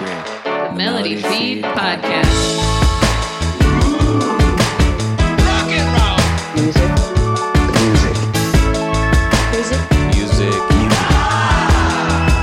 [0.00, 0.08] three.
[0.44, 2.40] The Melody Feed Podcast.
[5.46, 6.20] Rock and roll.
[6.56, 6.90] Music.
[7.80, 8.16] Music.
[9.52, 9.80] Music.
[10.16, 10.56] Music.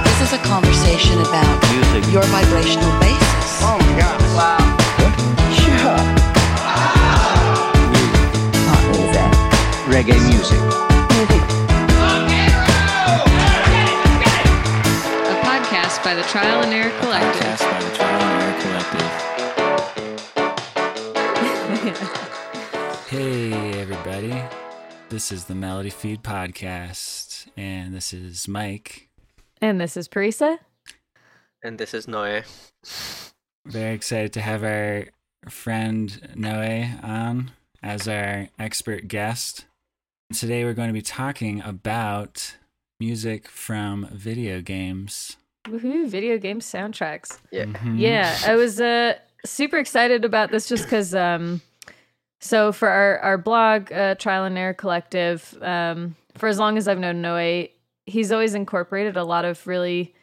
[0.05, 2.13] This is a conversation about Music.
[2.13, 3.49] your vibrational basis.
[3.65, 4.21] Oh my gosh.
[4.37, 4.61] Wow.
[5.61, 6.01] Sure.
[8.67, 9.29] Pop music.
[9.89, 10.59] Reggae music.
[10.61, 10.86] Music.
[16.07, 17.41] By the Trial and Error Collective.
[17.43, 19.11] Podcast by the Trial and Error Collective.
[23.09, 24.41] Hey, everybody.
[25.09, 29.09] This is the Melody Feed Podcast, and this is Mike.
[29.59, 30.59] And this is Parisa.
[31.61, 32.43] And this is Noe.
[33.65, 35.07] Very excited to have our
[35.49, 37.51] friend Noe on
[37.83, 39.65] as our expert guest.
[40.33, 42.55] Today, we're going to be talking about
[42.97, 45.35] music from video games.
[45.67, 47.39] Woohoo, video game soundtracks.
[47.51, 47.65] Yeah.
[47.65, 47.99] Mhm.
[47.99, 49.15] Yeah, I was uh,
[49.45, 51.13] super excited about this just because.
[51.13, 51.61] Um,
[52.39, 56.87] so for our our blog, uh, Trial and Error Collective, um, for as long as
[56.87, 57.67] I've known Noe,
[58.05, 60.13] he's always incorporated a lot of really,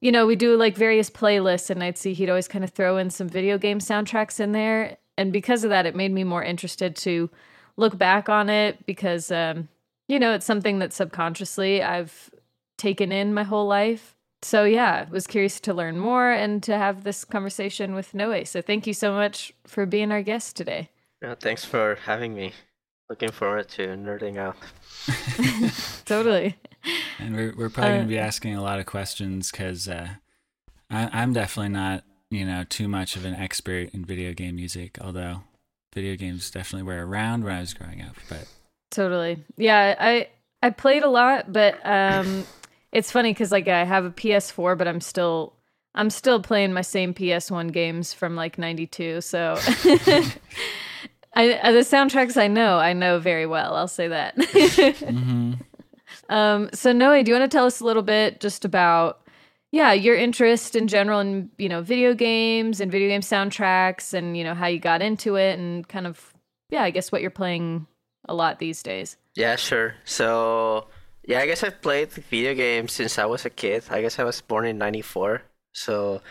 [0.00, 2.96] you know, we do like various playlists, and I'd see he'd always kind of throw
[2.98, 6.42] in some video game soundtracks in there, and because of that, it made me more
[6.42, 7.28] interested to
[7.76, 9.68] look back on it because, um,
[10.08, 12.30] you know, it's something that subconsciously I've
[12.78, 14.15] taken in my whole life.
[14.46, 18.44] So yeah, was curious to learn more and to have this conversation with Noe.
[18.44, 20.90] So thank you so much for being our guest today.
[21.20, 22.52] Yeah, thanks for having me.
[23.10, 24.54] Looking forward to nerding out.
[26.04, 26.56] Totally.
[27.18, 30.10] And we're, we're probably going Uh, to be asking a lot of questions because uh,
[30.90, 35.42] I'm definitely not, you know, too much of an expert in video game music, although
[35.92, 38.14] video games definitely were around when I was growing up.
[38.28, 38.46] But
[38.92, 39.42] Totally.
[39.56, 40.28] Yeah, I
[40.62, 42.44] I played a lot, but um
[42.96, 45.54] it's funny cuz like I have a PS4 but I'm still
[45.94, 49.20] I'm still playing my same PS1 games from like 92.
[49.22, 49.56] So
[51.34, 53.74] I uh, the soundtracks I know, I know very well.
[53.74, 54.34] I'll say that.
[55.04, 55.52] hmm
[56.28, 59.20] Um, so Noe, do you want to tell us a little bit just about,
[59.70, 64.36] yeah, your interest in general in you know video games and video game soundtracks, and
[64.36, 66.34] you know how you got into it, and kind of,
[66.70, 67.86] yeah, I guess what you're playing
[68.28, 69.16] a lot these days.
[69.34, 69.94] Yeah, sure.
[70.04, 70.88] So,
[71.26, 73.84] yeah, I guess I've played video games since I was a kid.
[73.90, 75.42] I guess I was born in 94.
[75.72, 76.22] So,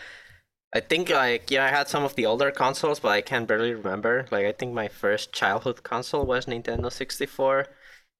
[0.73, 3.73] I think, like, yeah, I had some of the older consoles, but I can barely
[3.73, 4.28] remember.
[4.31, 7.67] Like, I think my first childhood console was Nintendo 64.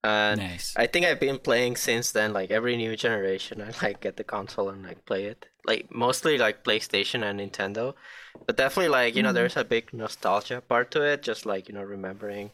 [0.04, 0.78] And Nice.
[0.78, 2.34] I think I've been playing since then.
[2.34, 5.48] Like every new generation, I like get the console and like play it.
[5.66, 7.96] Like mostly like PlayStation and Nintendo,
[8.46, 11.24] but definitely like you know there's a big nostalgia part to it.
[11.24, 12.52] Just like you know remembering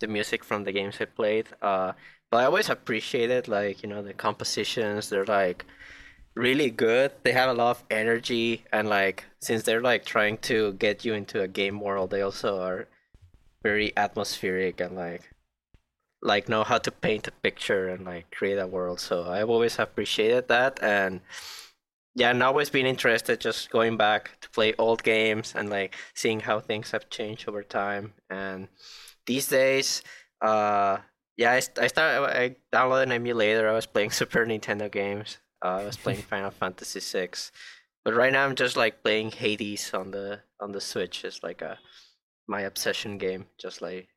[0.00, 1.48] the music from the games I played.
[1.62, 1.92] Uh,
[2.34, 5.08] but I always appreciated like you know the compositions.
[5.08, 5.64] They're like
[6.34, 7.12] really good.
[7.22, 11.14] They have a lot of energy and like since they're like trying to get you
[11.14, 12.88] into a game world, they also are
[13.62, 15.30] very atmospheric and like
[16.22, 18.98] like know how to paint a picture and like create a world.
[18.98, 21.20] So I've always appreciated that and
[22.16, 26.40] yeah, and always been interested just going back to play old games and like seeing
[26.40, 28.14] how things have changed over time.
[28.28, 28.66] And
[29.24, 30.02] these days,
[30.40, 30.98] uh,
[31.36, 32.24] yeah, I, I started.
[32.24, 33.68] I downloaded an emulator.
[33.68, 35.38] I was playing Super Nintendo games.
[35.64, 37.30] Uh, I was playing Final Fantasy VI,
[38.04, 41.24] but right now I'm just like playing Hades on the on the Switch.
[41.24, 41.78] It's like a
[42.46, 43.46] my obsession game.
[43.58, 44.08] Just like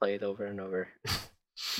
[0.00, 0.88] play it over and over.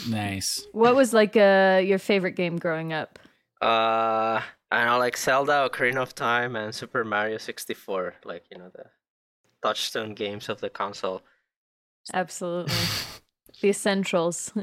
[0.08, 0.66] Nice.
[0.72, 3.18] What was like uh your favorite game growing up?
[3.60, 4.42] Uh,
[4.72, 8.14] I know, like Zelda, Ocarina of Time, and Super Mario 64.
[8.24, 8.86] Like, you know, the
[9.62, 11.22] touchstone games of the console.
[12.12, 12.74] Absolutely,
[13.62, 14.52] the essentials.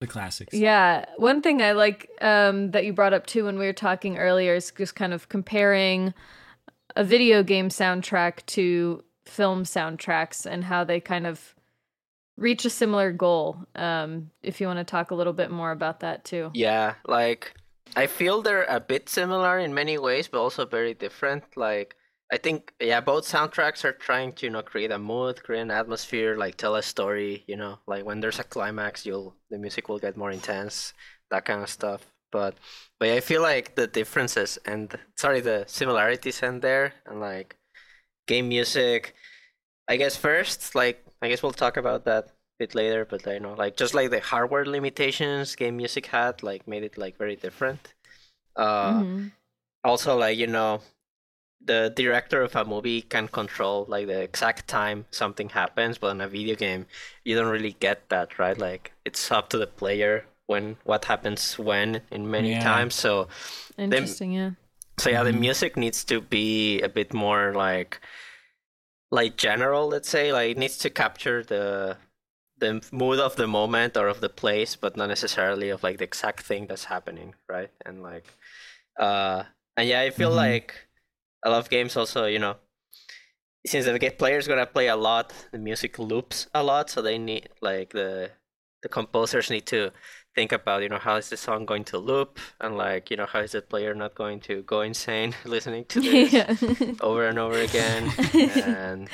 [0.00, 0.54] The classics.
[0.54, 4.16] Yeah, one thing I like um, that you brought up too when we were talking
[4.16, 6.14] earlier is just kind of comparing
[6.94, 11.54] a video game soundtrack to film soundtracks and how they kind of
[12.36, 13.58] reach a similar goal.
[13.74, 16.52] Um, if you want to talk a little bit more about that too.
[16.54, 17.54] Yeah, like,
[17.96, 21.42] I feel they're a bit similar in many ways, but also very different.
[21.56, 21.96] Like,
[22.30, 25.70] I think, yeah, both soundtracks are trying to, you know, create a mood, create an
[25.70, 29.88] atmosphere, like tell a story, you know, like when there's a climax, you'll, the music
[29.88, 30.92] will get more intense,
[31.30, 32.04] that kind of stuff.
[32.30, 32.56] But,
[33.00, 37.56] but yeah, I feel like the differences and, sorry, the similarities end there, and like,
[38.26, 39.14] game music,
[39.88, 43.38] I guess first, like, I guess we'll talk about that a bit later, but I
[43.38, 47.36] know, like, just like the hardware limitations game music had, like, made it, like, very
[47.36, 47.94] different.
[48.56, 49.32] Uh, Mhm.
[49.84, 50.80] also like you know
[51.64, 56.20] the director of a movie can control like the exact time something happens but in
[56.20, 56.86] a video game
[57.24, 61.58] you don't really get that right like it's up to the player when what happens
[61.58, 62.62] when in many Yeah.
[62.62, 63.28] times so
[63.76, 64.50] Interesting, yeah.
[64.98, 65.40] So yeah, the Mhm.
[65.40, 68.00] music needs to be a bit more like
[69.10, 70.32] like general, let's say.
[70.32, 71.96] Like it needs to capture the
[72.58, 76.04] the mood of the moment or of the place, but not necessarily of like the
[76.04, 77.70] exact thing that's happening, right?
[77.86, 78.26] And like
[78.98, 79.44] uh
[79.76, 80.36] and yeah, I feel Mhm.
[80.36, 80.87] like
[81.48, 82.56] a lot of games also, you know,
[83.66, 87.48] since the player's gonna play a lot, the music loops a lot, so they need
[87.60, 88.30] like the
[88.82, 89.90] the composers need to
[90.34, 93.26] think about you know how is the song going to loop and like you know
[93.26, 96.54] how is the player not going to go insane listening to this yeah.
[97.00, 98.12] over and over again
[98.62, 99.08] and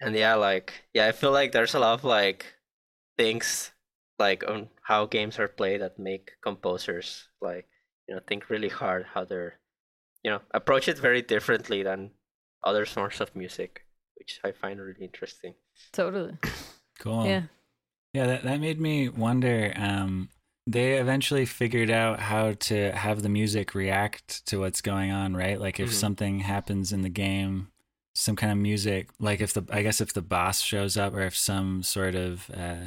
[0.00, 2.46] and yeah like yeah i feel like there's a lot of like
[3.16, 3.70] things
[4.18, 7.68] like on how games are played that make composers like
[8.08, 9.60] you know think really hard how they're
[10.26, 12.10] you know approach it very differently than
[12.68, 13.86] other forms of music
[14.18, 15.54] which i find really interesting
[15.92, 16.34] totally.
[16.98, 17.26] Cool.
[17.26, 17.42] Yeah.
[18.14, 19.72] Yeah, that, that made me wonder.
[19.76, 20.30] Um,
[20.66, 25.60] they eventually figured out how to have the music react to what's going on, right?
[25.60, 26.00] Like if Mhm.
[26.04, 27.68] something happens in the game,
[28.14, 31.20] some kind of music, like if the, I guess if the boss shows up or
[31.20, 32.86] if some sort of uh,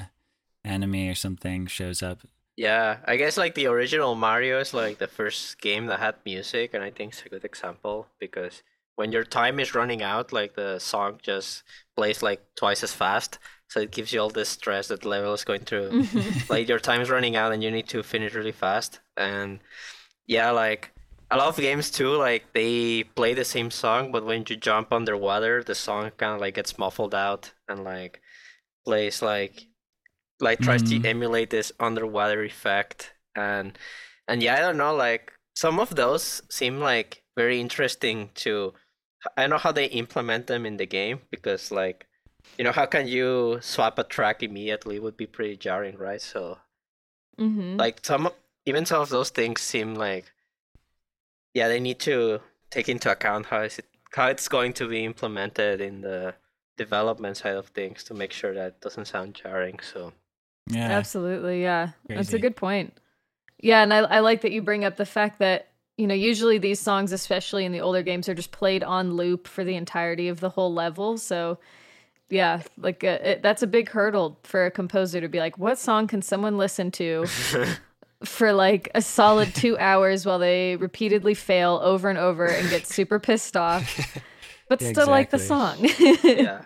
[0.66, 2.22] enemy or something shows up.
[2.60, 6.74] Yeah, I guess like the original Mario is like the first game that had music,
[6.74, 8.64] and I think it's a good example because
[8.98, 11.64] when your time is running out, like the song just
[11.96, 13.40] plays like twice as fast,
[13.70, 15.90] so it gives you all this stress that the level is going through.
[15.90, 16.40] Mm-hmm.
[16.52, 19.00] like your time is running out, and you need to finish really fast.
[19.16, 19.62] And
[20.28, 20.92] yeah, like
[21.32, 24.92] a lot of games too, like they play the same song, but when you jump
[24.92, 28.20] underwater, the song kind of like gets muffled out and like
[28.84, 29.69] plays like
[30.40, 30.90] like tries Mhm.
[30.90, 33.14] to emulate this underwater effect.
[33.36, 33.78] And
[34.28, 38.74] and yeah i don't know like some of those seem like very interesting to
[39.38, 42.08] i know how they implement them in the game because like
[42.58, 46.22] you know how can you swap a track immediately would be pretty jarring right?
[46.22, 46.60] So
[47.38, 48.30] hmm like some
[48.66, 50.32] even some of those things seem like
[51.54, 55.06] yeah they need to take into account how is it how it's going to be
[55.06, 56.34] implemented in the
[56.78, 60.14] development side of things to make sure that it doesn't sound jarring so
[60.70, 60.90] Yeah.
[60.92, 61.90] Absolutely, yeah.
[62.08, 62.94] That's a good point.
[63.62, 65.68] Yeah, and I, I like that you bring up the fact that
[65.98, 69.48] you know usually these songs, especially in the older games, are just played on loop
[69.48, 71.18] for the entirety of the whole level.
[71.18, 71.58] So
[72.30, 75.78] yeah, like uh, it, that's a big hurdle for a composer to be like, what
[75.78, 77.26] song can someone listen to
[78.24, 82.86] for like a solid two hours while they repeatedly fail over and over and get
[82.86, 84.22] super pissed off,
[84.70, 85.78] but Yeah, still like the song.
[86.24, 86.62] yeah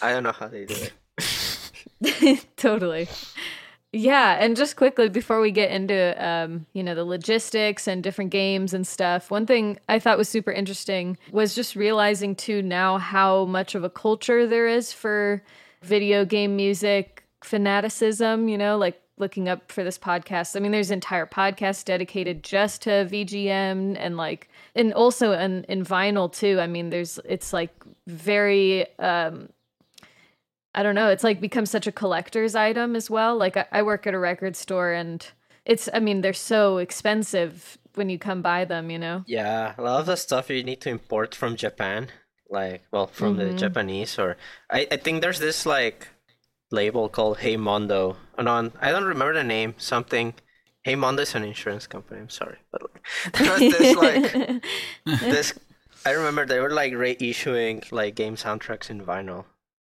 [0.00, 0.92] i don't know how they do it
[2.56, 3.08] totally.
[3.92, 8.30] Yeah, and just quickly before we get into um, you know, the logistics and different
[8.30, 12.98] games and stuff, one thing I thought was super interesting was just realizing too now
[12.98, 15.42] how much of a culture there is for
[15.82, 20.54] video game music fanaticism, you know, like looking up for this podcast.
[20.54, 25.84] I mean, there's entire podcasts dedicated just to VGM and like and also in, in
[25.84, 26.60] vinyl too.
[26.60, 27.72] I mean, there's it's like
[28.06, 29.48] very um
[30.78, 31.08] I don't know.
[31.10, 33.36] It's like become such a collector's item as well.
[33.36, 35.26] Like I, I work at a record store and
[35.64, 39.24] it's I mean, they're so expensive when you come buy them, you know?
[39.26, 42.08] Yeah, a lot of the stuff you need to import from Japan,
[42.48, 43.58] like well, from the Mhm.
[43.64, 44.36] Japanese or
[44.70, 46.08] I, I think there's this like
[46.70, 48.16] label called Hey Mondo.
[48.38, 50.34] And on I don't remember the name, something
[50.84, 52.58] Hey Mondo is an insurance company, I'm sorry.
[52.70, 53.02] But like,
[53.58, 54.62] this like
[55.20, 55.54] this
[56.06, 59.44] I remember they were like reissuing like game soundtracks in vinyl.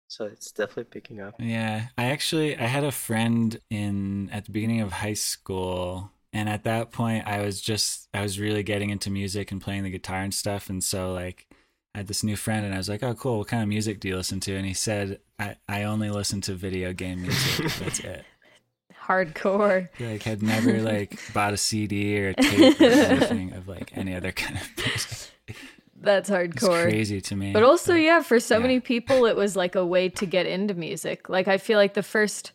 [0.08, 1.34] So it's definitely picking up.
[1.38, 6.48] Yeah, I actually I had a friend in at the beginning of high school and
[6.48, 9.90] at that point I was just I was really getting into music and playing the
[9.90, 11.46] guitar and stuff and so like
[11.94, 13.38] I had this new friend and I was like, "Oh, cool.
[13.38, 16.42] What kind of music do you listen to?" And he said, "I I only listen
[16.42, 17.72] to video game music.
[17.78, 18.24] That's it."
[19.06, 19.88] Hardcore.
[19.96, 23.96] He like had never like bought a CD or a tape or anything of like
[23.96, 25.30] any other kind of music.
[26.06, 26.54] That's hardcore.
[26.54, 26.82] It's hardcore.
[26.84, 27.52] crazy to me.
[27.52, 28.62] But also, yeah, for so yeah.
[28.62, 31.28] many people, it was like a way to get into music.
[31.28, 32.52] Like, I feel like the first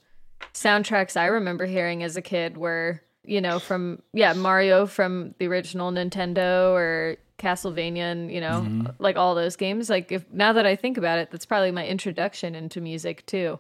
[0.54, 5.48] soundtracks I remember hearing as a kid were, you know, from, yeah, Mario from the
[5.48, 8.88] original Nintendo or Castlevania and, you know, Mm-hmm.
[9.00, 9.90] like all those games.
[9.90, 13.60] Like, if now that I think about it, that's probably my introduction into music, too.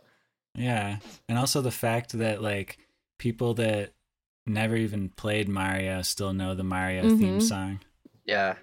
[0.55, 0.97] Yeah.
[1.29, 2.77] And also the fact that like
[3.17, 3.91] people that
[4.45, 7.41] never even played Mario still know the Mario theme Mhm.
[7.41, 7.79] song.
[8.25, 8.55] Yeah.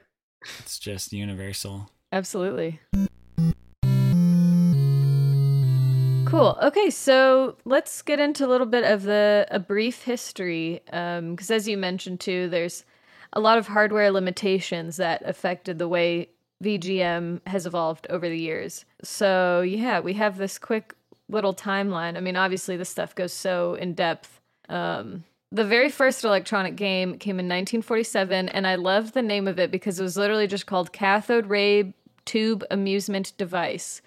[0.60, 1.90] It's just universal.
[2.12, 2.80] Absolutely.
[6.26, 6.58] Cool.
[6.62, 11.66] Okay, so let's get into a little bit of the a brief history, because as
[11.66, 12.84] you mentioned too, there's
[13.32, 16.28] a lot of hardware limitations that affected the way
[16.62, 18.84] VGM has evolved over the years.
[19.02, 20.94] So yeah, we have this quick
[21.28, 22.16] little timeline.
[22.16, 24.40] I mean, obviously this stuff goes so in depth.
[24.68, 29.58] Um, the very first electronic game came in 1947, and I loved the name of
[29.58, 31.94] it because it was literally just called Cathode Ray
[32.26, 34.02] Tube Amusement Device,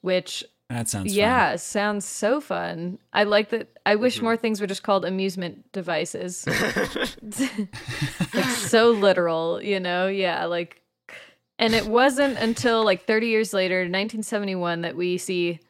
[0.00, 2.98] which That sounds yeah, sounds so fun.
[3.12, 3.68] I like that.
[3.86, 6.44] I wish more things were just called amusement devices.
[8.34, 10.08] like so literal, you know?
[10.08, 10.82] Yeah, like
[11.60, 15.60] and it wasn't until like 30 years later, 1971 that we see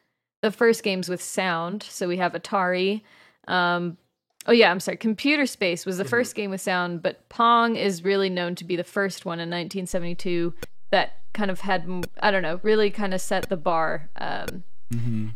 [0.40, 1.82] the first games with sound.
[1.82, 3.02] So we have Atari
[3.48, 3.98] um
[4.46, 4.96] Oh yeah, I'm sorry.
[4.96, 8.76] Computer Space was the first game with sound, but Pong is really known to be
[8.76, 10.52] the first one in 1972
[10.90, 14.10] that kind of had I don't know, really kind of set the bar.
[14.16, 14.64] Um,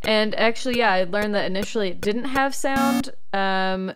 [0.03, 3.11] and actually, yeah, I learned that initially it didn't have sound.
[3.33, 3.95] Um,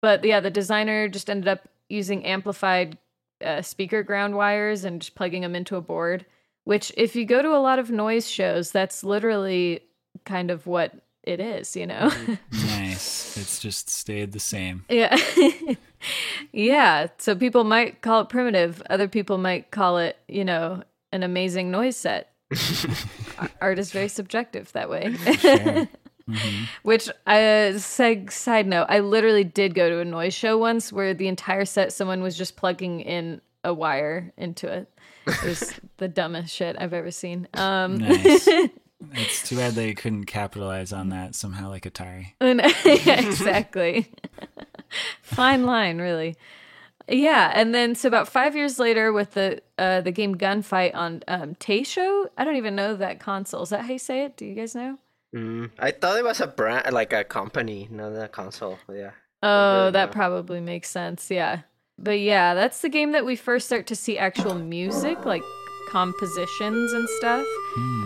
[0.00, 2.98] but yeah, the designer just ended up using amplified
[3.44, 6.26] uh, speaker ground wires and just plugging them into a board.
[6.64, 9.80] Which, if you go to a lot of noise shows, that's literally
[10.24, 12.10] kind of what it is, you know?
[13.36, 14.84] It's just stayed the same.
[14.88, 15.16] yeah.
[16.52, 17.06] yeah.
[17.18, 18.82] So people might call it primitive.
[18.90, 22.32] Other people might call it, you know, an amazing noise set.
[23.60, 25.14] Art is very subjective that way.
[26.28, 26.38] Sure.
[26.84, 31.14] Which, uh, seg- side note, I literally did go to a noise show once where
[31.14, 34.88] the entire set someone was just plugging in a wire into it.
[35.26, 37.48] It was the dumbest shit I've ever seen.
[37.54, 38.48] Um, Nice.
[39.12, 42.32] It's too bad they couldn't capitalize on that somehow, like Atari.
[42.40, 44.12] And- yeah, exactly.
[45.22, 46.36] Fine line, really.
[47.08, 51.22] Yeah, and then so about five years later, with the uh, the game Gunfight on
[51.26, 53.62] um, Taisho, I don't even know that console.
[53.62, 54.36] Is that how you say it?
[54.36, 54.98] Do you guys know?
[55.34, 58.78] Mm, I thought it was a brand, like a company, not a console.
[58.92, 59.10] Yeah.
[59.42, 60.12] Oh, really that know.
[60.12, 61.30] probably makes sense.
[61.30, 61.62] Yeah.
[61.98, 65.42] But yeah, that's the game that we first start to see actual music, like
[65.92, 67.46] compositions and stuff.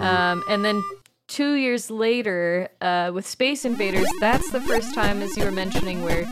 [0.01, 0.83] Um, and then
[1.29, 6.03] two years later, uh, with Space Invaders, that's the first time, as you were mentioning,
[6.03, 6.27] where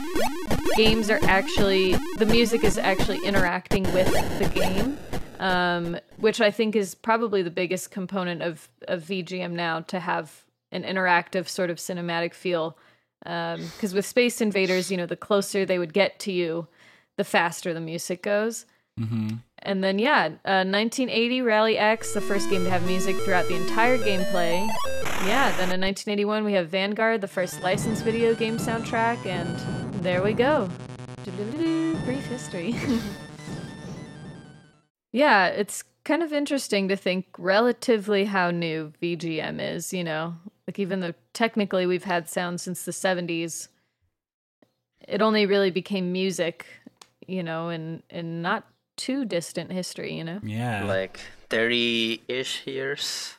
[0.75, 4.97] games are actually, the music is actually interacting with the game.
[5.37, 10.45] Um, which I think is probably the biggest component of, of VGM now to have
[10.71, 12.77] an interactive sort of cinematic feel
[13.19, 16.67] because with Space Invaders, you know, the closer they would get to you,
[17.17, 18.65] the faster the music goes.
[18.99, 19.37] Mm-hmm.
[19.65, 23.55] And then, yeah, uh, 1980 Rally X, the first game to have music throughout the
[23.55, 24.67] entire gameplay.
[25.25, 30.21] Yeah, then in 1981 we have Vanguard, the first licensed video game soundtrack, and there
[30.21, 30.69] we go.
[32.05, 32.75] Brief history.
[35.11, 40.35] yeah, it's kind of interesting to think relatively how new VGM is, you know?
[40.67, 43.69] Like, even though technically we've had sound since the 70s,
[45.07, 46.67] it only really became music,
[47.25, 48.65] you know, and in not
[48.97, 50.39] too distant history, you know?
[50.43, 50.85] Yeah.
[50.85, 53.35] Like 30 ish years.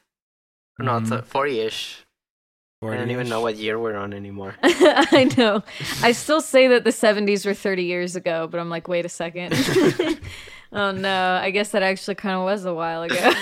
[0.79, 1.25] Not Mhm.
[1.25, 2.03] 40 ish.
[2.83, 4.55] I don't even know what year we're on anymore.
[4.63, 5.63] I know.
[6.03, 9.09] I still say that the 70s were 30 years ago, but I'm like, wait a
[9.09, 9.55] second.
[10.73, 13.33] oh no, I guess that actually kind of was a while ago.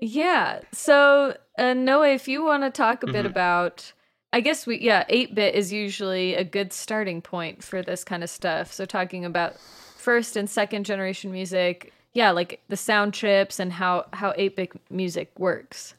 [0.00, 0.60] yeah.
[0.72, 3.30] So, uh, Noah, if you want to talk a bit Mhm.
[3.30, 3.92] about,
[4.32, 8.22] I guess we, yeah, 8 bit is usually a good starting point for this kind
[8.24, 8.72] of stuff.
[8.72, 9.54] So, talking about
[10.02, 14.72] first and second generation music, yeah, like the sound chips and how how 8 bit
[14.90, 15.94] music works.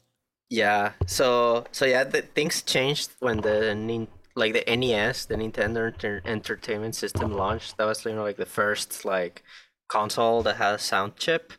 [0.50, 0.91] Yeah.
[1.07, 6.95] So so yeah, the, things changed when the like the NES, the Nintendo Enter- Entertainment
[6.95, 7.77] System launched.
[7.77, 9.43] That was you know like the first like
[9.88, 11.53] console that has sound chip.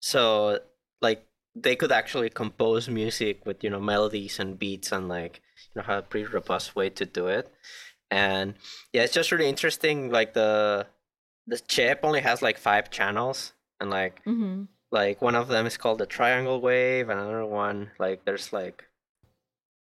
[0.00, 0.60] So
[1.02, 5.42] like they could actually compose music with you know melodies and beats and like
[5.74, 7.52] you know a pretty robust way to do it.
[8.10, 8.54] And
[8.92, 10.10] yeah, it's just really interesting.
[10.10, 10.86] Like the
[11.48, 14.64] the chip only has like five channels and like Mm-hmm.
[14.92, 18.84] like one of them is called the triangle wave and another one like there's like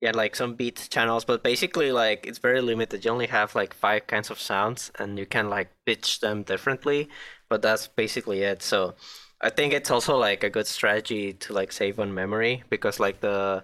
[0.00, 3.72] yeah like some beat channels but basically like it's very limited you only have like
[3.72, 7.08] five kinds of sounds and you can like pitch them differently
[7.48, 8.94] but that's basically it so
[9.40, 13.20] i think it's also like a good strategy to like save on memory because like
[13.20, 13.62] the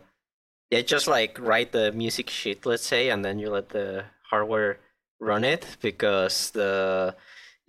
[0.71, 4.79] yeah just like write the music sheet let's say and then you let the hardware
[5.21, 7.15] run it because the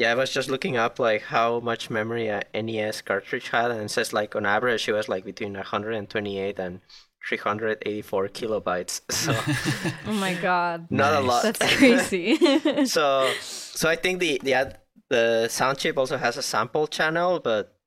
[0.01, 3.81] yeah, I was just looking up like how much memory a NES cartridge had, and
[3.81, 6.81] it says like on average it was like between 128 and
[7.29, 9.01] 384 kilobytes.
[9.11, 9.31] So
[10.07, 10.87] Oh my god.
[10.89, 11.43] not a lot.
[11.43, 12.25] That's crazy.
[12.85, 14.79] so so I think the the ad-
[15.09, 17.77] the sound chip also has a sample channel, but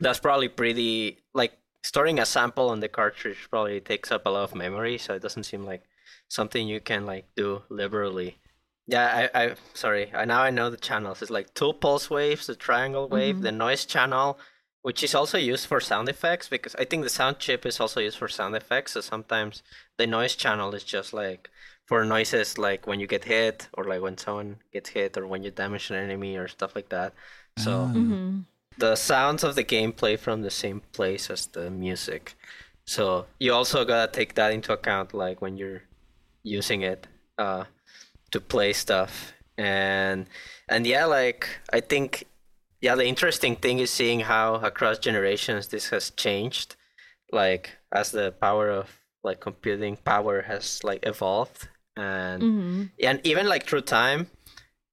[0.00, 1.52] that's probably pretty like
[1.84, 5.22] storing a sample on the cartridge probably takes up a lot of memory, so it
[5.22, 5.84] doesn't seem like
[6.28, 8.38] something you can like do liberally.
[8.90, 10.10] Yeah, I, I sorry.
[10.14, 11.22] I now I know the channels.
[11.22, 14.38] It's like two pulse waves, the triangle wave, the noise channel,
[14.82, 18.00] which is also used for sound effects because I think the sound chip is also
[18.00, 18.92] used for sound effects.
[18.92, 19.62] So sometimes
[19.98, 21.50] the noise channel is just like
[21.86, 25.42] for noises like when you get hit or like when someone gets hit or when
[25.44, 27.12] you damage an enemy or stuff like that.
[27.58, 27.92] So Ah.
[27.94, 28.40] Mm-hmm.
[28.78, 32.34] the sounds of the gameplay from the same place as the music.
[32.86, 35.82] So you also gotta take that into account, like when you're
[36.42, 37.06] using it
[37.38, 37.64] uh,
[38.32, 39.32] to play stuff.
[39.58, 40.26] And
[40.68, 42.24] and yeah, like I think
[42.80, 46.76] yeah, the interesting thing is seeing how across generations this has changed,
[47.32, 52.82] like as the power of like computing power has like evolved and Mm-hmm.
[53.02, 54.28] and even like through time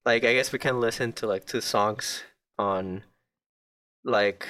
[0.05, 2.23] like i guess we can listen to like two songs
[2.57, 3.03] on
[4.03, 4.47] like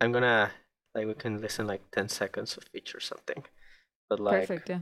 [0.00, 0.50] i'm gonna
[0.94, 3.44] like we can listen like 10 seconds of each or something
[4.10, 4.68] but like Perfect.
[4.68, 4.80] Yeah.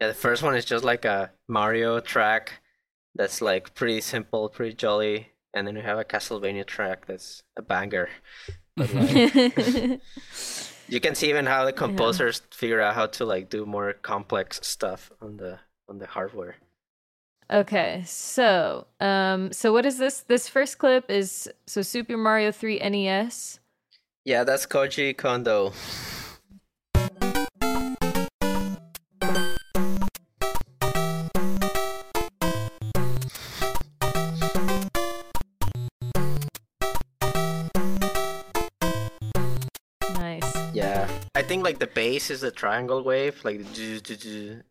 [0.00, 2.60] Yeah the first one is just like a mario track
[3.14, 7.62] that's like pretty simple pretty jolly and then we have a castlevania track that's a
[7.62, 8.08] banger
[8.76, 8.90] like
[10.88, 14.60] you can see even how the composers figure out how to like do more complex
[14.66, 15.58] stuff on the
[15.88, 16.56] on the hardware
[17.52, 20.20] Okay, so um, so what is this?
[20.20, 23.60] This first clip is so Super Mario 3 NES.
[24.24, 25.72] Yeah, that's Koji Kondo.
[42.14, 43.60] Bass is the triangle wave, like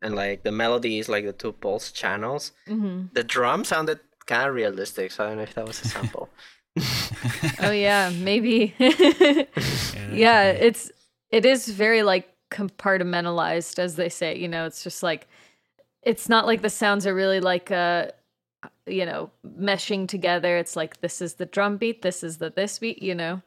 [0.02, 2.52] and like the melody is like the two pulse channels.
[2.68, 5.88] hmm The drum sounded kind of realistic, so I don't know if that was a
[5.88, 6.30] sample.
[7.60, 8.74] Oh yeah, maybe.
[8.80, 9.48] that
[10.12, 10.92] yeah, could it's
[11.30, 14.38] it is very like compartmentalized, as they say.
[14.38, 15.28] You know, it's just like
[16.02, 18.08] it's not like the sounds are really like uh
[18.88, 20.58] you know meshing together.
[20.58, 23.02] It's like this is the drum beat, this is the this beat.
[23.02, 23.42] You know.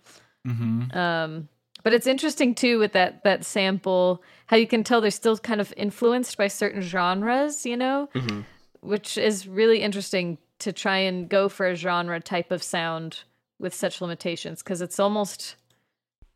[0.47, 0.95] Mhm.
[0.95, 1.49] Um,
[1.87, 5.61] but it's interesting too with that that sample how you can tell they're still kind
[5.61, 8.45] of influenced by certain genres, you know, Mhm.
[8.81, 13.23] which is really interesting to try and go for a genre type of sound
[13.61, 15.55] with such limitations because it's almost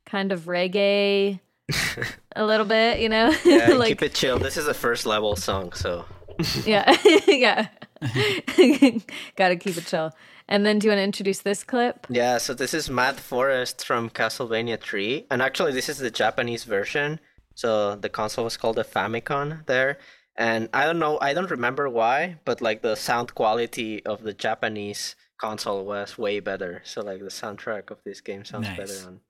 [0.06, 1.40] kind of reggae
[2.36, 4.38] a little bit, you know, Yeah, like keep it chill.
[4.38, 6.04] This is a first level song, so
[6.64, 7.68] yeah, yeah.
[9.36, 10.12] Got to keep it chill.
[10.50, 12.06] And then, do you want to introduce this clip?
[12.10, 15.26] Yeah, so this is Mad Forest from Castlevania 3.
[15.30, 17.20] And actually, this is the Japanese version.
[17.54, 19.98] So the console was called the Famicom there.
[20.36, 24.32] And I don't know, I don't remember why, but like the sound quality of the
[24.32, 26.82] Japanese console was way better.
[26.84, 28.76] So like the soundtrack of this game sounds Nice.
[28.78, 29.20] better on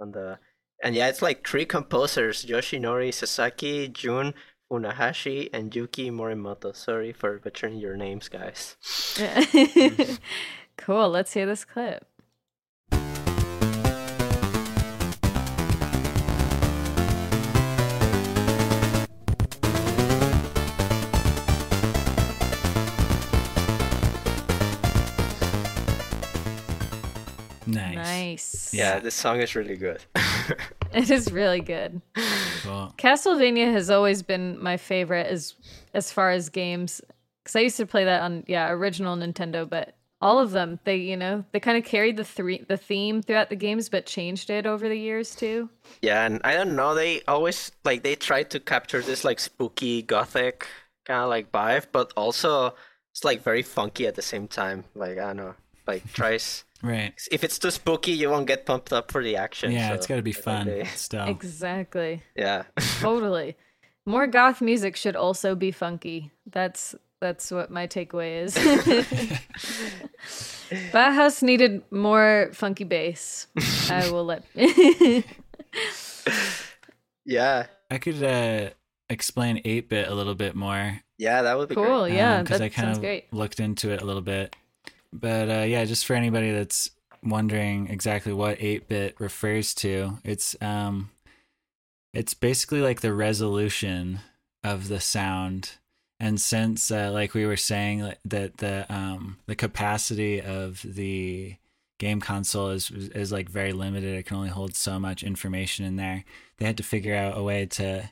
[0.00, 0.38] on the
[0.84, 4.34] and yeah, it's like three composers, Yoshinori Sasaki, Jun
[4.72, 6.74] Funahashi, and Yuki Morimoto.
[6.74, 8.76] Sorry for butchering your names, guys.
[10.78, 11.10] cool.
[11.10, 12.06] Let's hear this clip.
[27.66, 27.94] Nice.
[27.94, 28.70] Nice.
[28.72, 30.02] Yeah, this song is really good.
[31.02, 32.02] It is really good.
[32.62, 32.94] Cool.
[32.98, 35.54] Castlevania has always been my favorite as
[35.94, 37.00] as far as games
[37.42, 40.96] because I used to play that on yeah original Nintendo, but all of them they
[40.96, 44.50] you know they kind of carried the three the theme throughout the games, but changed
[44.50, 45.68] it over the years too.
[46.02, 50.02] Yeah, and I don't know, they always like they try to capture this like spooky
[50.02, 50.66] gothic
[51.04, 52.74] kind of like vibe, but also
[53.12, 54.84] it's like very funky at the same time.
[54.94, 55.54] Like I don't know,
[55.86, 57.12] like tries Right.
[57.30, 59.70] if it's too spooky, you won't get pumped up for the action.
[59.72, 61.26] Yeah, so it's got to be fun they- still.
[61.26, 62.22] Exactly.
[62.36, 62.64] yeah,
[63.00, 63.56] totally.
[64.04, 66.32] More goth music should also be funky.
[66.50, 68.56] That's that's what my takeaway is.
[70.92, 73.46] Bauhaus needed more funky bass.
[73.90, 74.44] I will let.
[77.24, 78.70] yeah, I could uh,
[79.08, 81.42] explain 8 bit a little bit more yeah.
[81.42, 82.02] That would be cool.
[82.06, 82.14] great.
[82.14, 83.32] Yeah, because that Um, I kind sounds of great.
[83.32, 84.56] looked into it a little bit.
[85.12, 86.90] But uh, yeah, just for anybody that's
[87.22, 91.10] wondering exactly what 8-bit refers to, it's um,
[92.12, 94.20] it's basically like the resolution
[94.64, 95.72] of the sound.
[96.20, 101.56] And since, uh, like we were saying, that the um, the capacity of the
[101.98, 105.96] game console is is like very limited, it can only hold so much information in
[105.96, 106.24] there.
[106.58, 108.10] They had to figure out a way to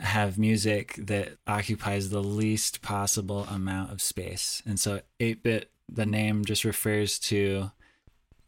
[0.00, 4.62] have music that occupies the least possible amount of space.
[4.64, 7.70] And so 8 bit, the name just refers to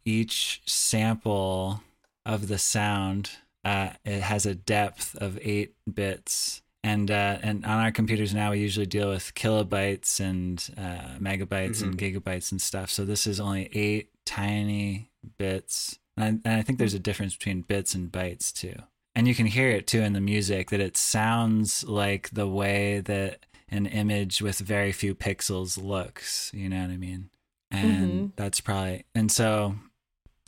[0.05, 1.81] each sample
[2.25, 3.31] of the sound.
[3.63, 6.61] Uh, it has a depth of 8 bits.
[6.85, 11.81] And uh, and on our computers now, we usually deal with kilobytes and uh, megabytes
[11.81, 12.89] and gigabytes and stuff.
[12.89, 17.35] So this is only eight tiny bits And I, and I think there's a difference
[17.35, 18.75] between bits and bytes too.
[19.15, 22.99] And you can hear it too in the music that it sounds like the way
[23.01, 26.51] that an image with very few pixels looks.
[26.53, 27.29] You know what I mean?
[27.71, 28.35] And Mhm.
[28.35, 29.75] that's probably, and so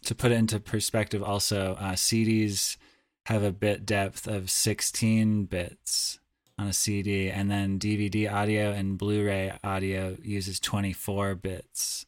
[0.03, 2.77] to put it into perspective, also, uh, CDs
[3.25, 6.19] have a bit depth of 16 bits
[6.59, 12.05] on a CD, and then DVD audio and Blu ray audio uses 24 bits.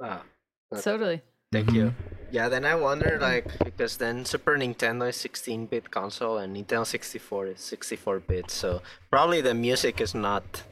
[0.00, 0.22] Wow.
[0.70, 1.20] That- Totally.
[1.50, 1.74] Thank Mhm.
[1.74, 1.94] you.
[2.30, 7.46] Yeah, then I wonder like because then Super Nintendo is 16-bit console and Nintendo 64
[7.46, 10.62] is 64-bit, so probably the music is not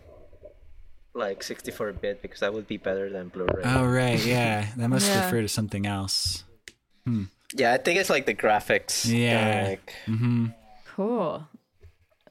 [1.15, 3.63] like 64-bit because that would be better than Blu-ray.
[3.65, 4.23] Oh, right.
[4.23, 4.67] Yeah.
[4.77, 5.25] That must Yeah.
[5.25, 6.45] refer to something else.
[7.55, 9.05] Yeah, I think it's like the graphics.
[9.05, 9.65] kinda Yeah.
[9.71, 10.47] like- hmm
[10.95, 11.49] Cool.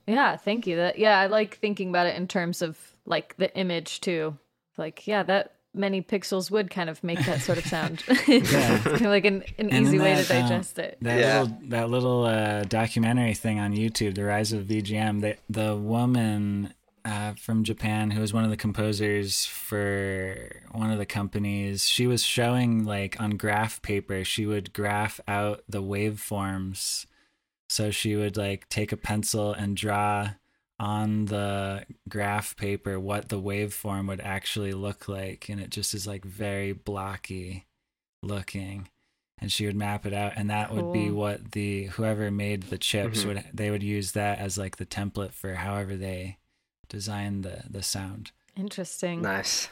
[0.05, 0.75] Yeah, thank you.
[0.75, 2.77] That yeah, I like thinking about it in terms of
[3.07, 4.37] like the image too.
[4.77, 8.03] Like, yeah, that many pixels would kind of make that sort of sound.
[8.27, 8.75] Yeah.
[8.75, 10.97] It's kind of like an, an And easy way that, to um, digest it.
[11.01, 11.41] That Yeah.
[11.41, 15.21] little that little uh, documentary thing on YouTube, The Rise of VGM.
[15.21, 20.97] The the woman uh, from Japan who was one of the composers for one of
[20.97, 24.23] the companies, she was showing like on graph paper.
[24.23, 27.05] She would graph out the waveforms.
[27.69, 30.31] So she would like take a pencil and draw
[30.79, 36.05] on the graph paper what the waveform would actually look like, and it just is
[36.05, 37.65] like very blocky
[38.23, 38.89] looking
[39.39, 42.77] and she would map it out and that would be what the whoever made the
[42.77, 43.27] chips Mhm.
[43.27, 46.37] would they would use that as like the template for however they
[46.89, 49.21] design the the sound Interesting.
[49.21, 49.67] Nice.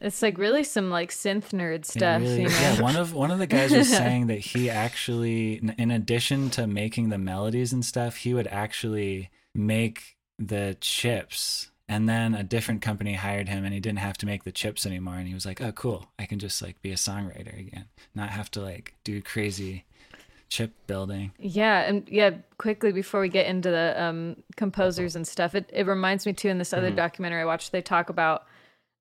[0.00, 2.60] It's like really some like synth nerd stuff, really- you know.
[2.60, 6.50] yeah one of one of the guys was saying that he actually in- in addition
[6.50, 11.68] to making the melodies and stuff he would actually make the chips.
[11.88, 14.86] And then a different company hired him and he didn't have to make the chips
[14.86, 15.16] anymore.
[15.16, 16.08] And he was like oh cool.
[16.18, 19.84] I can just like be a songwriter again not have to like do crazy
[20.48, 21.32] chip building.
[21.38, 25.86] Yeah, and yeah, quickly before we get into the um, composers and stuff, it, it
[25.86, 28.46] reminds me too in this other documentary I watched, they talk about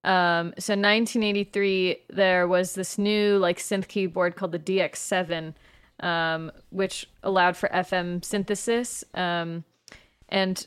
[0.04, 5.54] um, so 1983 there was this new like synth keyboard called the DX7,
[6.00, 9.64] um, which allowed for FM synthesis, um,
[10.30, 10.66] and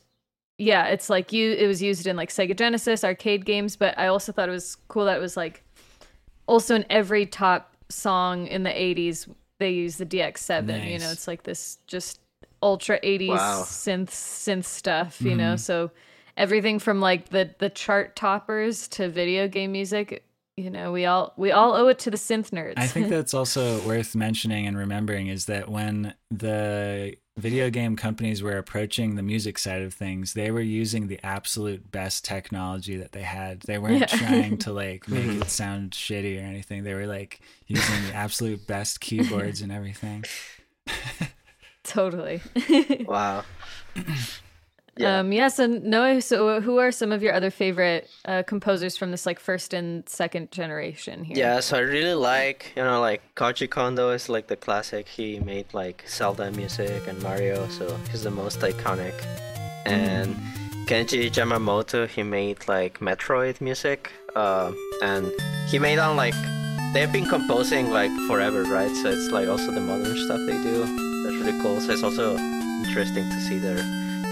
[0.58, 4.06] yeah, it's like you it was used in like Sega Genesis arcade games, but I
[4.06, 5.62] also thought it was cool that it was like
[6.46, 11.28] also in every top song in the 80s they use the DX7 you know it's
[11.28, 12.18] like this just
[12.62, 13.62] ultra 80s Wow.
[13.62, 15.56] synth synth stuff you know mm-hmm.
[15.56, 15.90] so
[16.36, 20.24] everything from like the the chart toppers to video game music
[20.56, 22.74] you know we all we all owe it to the synth nerds.
[22.76, 28.42] I think that's also worth mentioning and remembering is that when the video game companies
[28.42, 33.12] were approaching the music side of things, they were using the absolute best technology that
[33.12, 33.60] they had.
[33.62, 34.06] They weren't Yeah.
[34.06, 35.42] trying to like make mm-hmm.
[35.42, 36.84] it sound shitty or anything.
[36.84, 40.24] They were like using the absolute best keyboards and everything.
[41.82, 42.40] totally
[43.06, 43.44] Wow.
[44.96, 45.18] Yeah.
[45.20, 49.10] um yes and Noah so who are some of your other favorite uh, composers from
[49.10, 53.22] this like first and second generation here Yeah, so I really like, you know, like
[53.34, 55.08] Koji Kondo is like the classic.
[55.08, 59.14] He made like Zelda music and Mario, so he's the most iconic.
[59.86, 60.36] And
[60.86, 64.12] Kenji Yamamoto, he made like Metroid music.
[64.36, 65.30] Uh, and
[65.68, 66.34] he made on like
[66.92, 68.94] they've been composing like forever, right?
[69.02, 70.78] So it's like also the modern stuff they do.
[71.22, 71.80] That's really cool.
[71.80, 72.36] So it's also
[72.84, 73.78] interesting to see their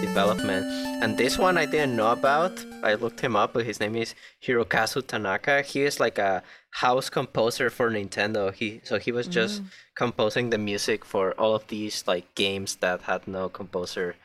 [0.02, 0.66] development.
[1.02, 2.52] And this one I didn't know about.
[2.82, 5.62] I looked him up, but his name is Hirokazu Tanaka.
[5.62, 6.42] He is like a
[6.84, 8.52] house composer for Nintendo.
[8.52, 9.62] He so he was just
[9.94, 14.16] composing the music for all of these like games that had no composer.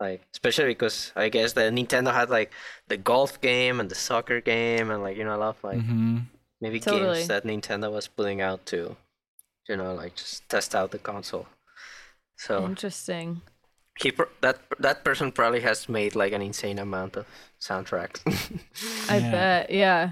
[0.00, 2.50] Like especially because I guess the Nintendo had like
[2.88, 5.82] the golf game and the soccer game and like you know a lot of like
[5.82, 6.18] hmm
[6.60, 7.14] maybe Totally.
[7.14, 8.96] games that Nintendo was putting out to,
[9.68, 11.46] you know, like just test out the console.
[12.36, 13.42] So interesting
[14.00, 17.26] he pr- that that person probably has made like an insane amount of
[17.60, 18.20] soundtracks.
[19.10, 19.30] I Yeah.
[19.30, 20.10] bet yeah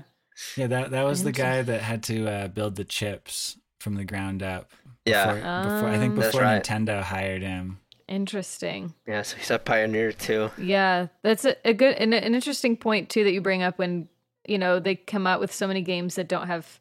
[0.57, 4.05] Yeah, that that was the guy that had to uh, build the chips from the
[4.05, 4.71] ground up.
[5.07, 5.35] Yeah.
[5.35, 6.62] Before, before I think Um, before right.
[6.62, 7.79] Nintendo hired him.
[8.09, 10.51] interesting yeah, so he's a pioneer too.
[10.59, 14.09] Yeah, that's a, a good and an interesting point too that you bring up when
[14.47, 16.81] you know they come out with so many games that don't have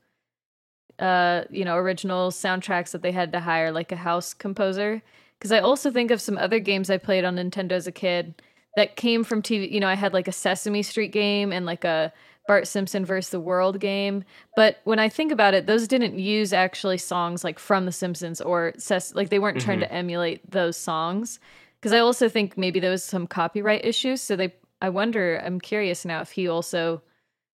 [1.00, 5.02] uh you know original soundtracks that they had to hire like a house composer
[5.40, 8.42] because I also think of some other games I played on Nintendo as a kid
[8.76, 11.84] that came from TV you know I had like a Sesame Street game and like
[11.84, 12.14] a
[12.48, 14.24] Bart Simpson versus the World game
[14.56, 18.42] but when I think about it those didn't use actually songs like from the Simpsons
[18.42, 19.96] or Ses- like they weren't trying to mm-hmm.
[19.96, 21.40] emulate those songs
[21.80, 24.22] because I also think maybe there was some copyright issues.
[24.22, 27.02] So they, I wonder, I'm curious now if he also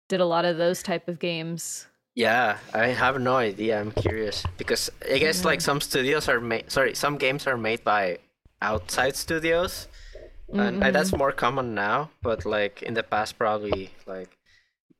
[0.08, 1.86] did a lot of those type of games.
[2.14, 3.80] Yeah, I have no idea.
[3.80, 6.70] I'm curious because I guess like some studios are made.
[6.70, 8.18] Sorry, some games are made by
[8.60, 9.88] outside studios,
[10.52, 12.10] and uh, that's more common now.
[12.20, 14.36] But like in the past, probably like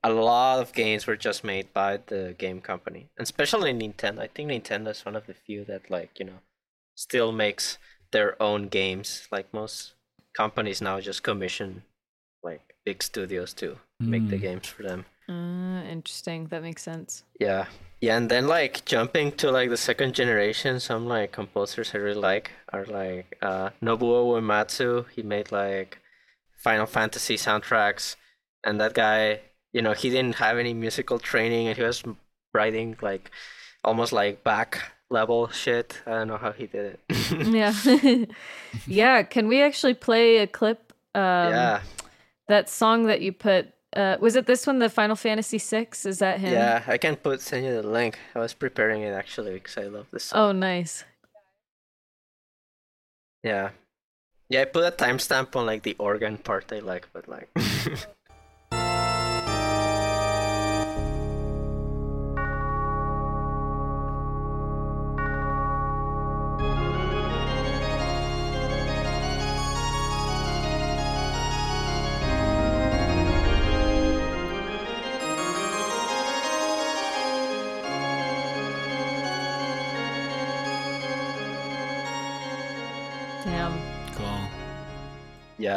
[0.02, 4.20] a lot of games were just made by the game company, and especially Nintendo.
[4.20, 6.40] I think Nintendo is one of the few that like you know
[6.94, 7.76] still makes
[8.10, 9.28] their own games.
[9.30, 9.94] Like most
[10.34, 11.82] companies now just commission
[12.42, 14.40] like big studios to make the Mm.
[14.40, 15.04] games for them.
[15.28, 16.46] Uh, interesting.
[16.48, 17.22] That makes sense.
[17.38, 17.66] Yeah.
[18.00, 22.20] Yeah, and then like jumping to like the second generation, some like composers I really
[22.20, 25.06] like are like uh Nobuo Uematsu.
[25.14, 25.98] He made like
[26.56, 28.16] Final Fantasy soundtracks,
[28.64, 29.40] and that guy,
[29.72, 32.02] you know, he didn't have any musical training, and he was
[32.52, 33.30] writing like
[33.84, 36.02] almost like Bach level shit.
[36.04, 37.00] I don't know how he did it.
[37.54, 37.72] Yeah.
[38.86, 39.22] yeah.
[39.22, 40.92] Can we actually play a clip?
[41.14, 41.80] Um, yeah,
[42.52, 43.72] That song that you put.
[43.96, 45.88] Uh, was it this one, the Final Fantasy VI?
[46.04, 46.52] Is that him?
[46.52, 46.82] yeah.
[46.86, 48.18] I can put send you the link.
[48.34, 50.24] I was preparing it actually because I love this.
[50.24, 50.38] Song.
[50.38, 51.04] Oh, nice.
[53.42, 53.70] Yeah.
[54.50, 57.48] Yeah, I put a timestamp on like the organ part I like, but like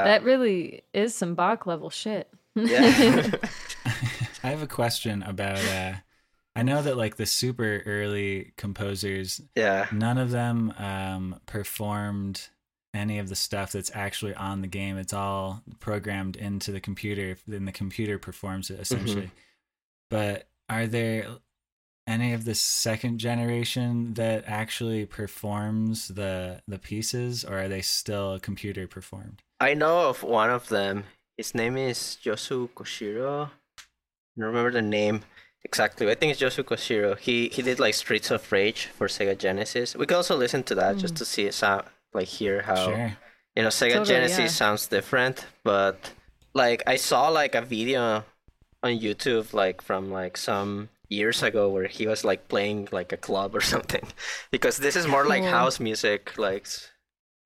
[0.05, 2.29] That really is some Bach level shit.
[2.55, 3.31] yeah.
[4.43, 5.57] I have a question about.
[5.57, 5.93] Uh,
[6.55, 9.87] I know that like the super early composers, yeah.
[9.91, 12.49] none of them um, performed
[12.93, 14.97] any of the stuff that's actually on the game.
[14.97, 17.37] It's all programmed into the computer.
[17.47, 19.31] Then the computer performs it essentially.
[20.11, 21.25] But are there
[22.07, 28.39] any of the second generation that actually performs the the pieces, or are they still
[28.39, 29.41] computer performed?
[29.59, 31.05] I know of one of them.
[31.37, 33.47] His name is Yosu Koshiro.
[33.47, 35.21] I don't remember the name
[35.63, 36.09] exactly.
[36.09, 37.17] I think it's Yosu Koshiro.
[37.17, 39.95] He he did like Streets of Rage for Sega Genesis.
[39.95, 41.17] We can also listen to that just hmm.
[41.19, 43.17] to see sound like hear how Sure.
[43.55, 44.47] you know Sega Totally, Genesis yeah.
[44.47, 46.11] sounds different, but
[46.53, 48.23] like I saw like a video
[48.83, 53.17] on YouTube like from like some years ago where he was like playing like a
[53.17, 54.03] club or something
[54.51, 55.51] because this is more like Cool.
[55.51, 56.67] house music like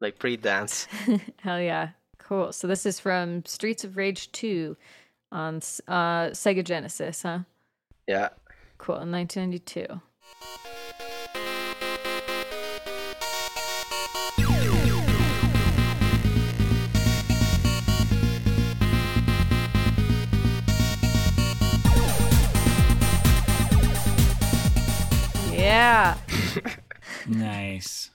[0.02, 0.88] like pre-dance
[1.42, 1.90] Hell yeah.
[2.20, 2.52] Cool.
[2.54, 4.78] So this is from Streets of Rage 2
[5.32, 7.40] on uh, Sega Genesis, huh?
[8.08, 8.30] yeah
[8.78, 8.98] Cool.
[9.02, 10.00] in 1992.
[26.00, 26.18] Yeah.
[27.28, 28.12] Nice.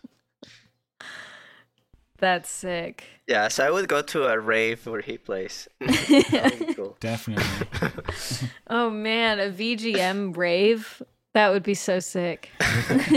[2.18, 3.04] That's sick.
[3.26, 5.68] Yeah, so I would go to a rave where he plays.
[5.80, 6.96] That would be cool.
[7.00, 7.44] Definitely.
[8.68, 11.02] Oh man, a VGM rave.
[11.34, 12.48] That would be so sick.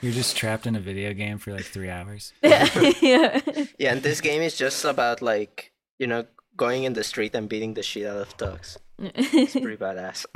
[0.00, 2.32] You're just trapped in a video game for like three hours.
[2.42, 3.40] yeah.
[3.78, 6.24] Yeah, and this game is just about like you know
[6.56, 8.78] going in the street and beating the shit out of dogs.
[8.98, 10.26] It's pretty badass.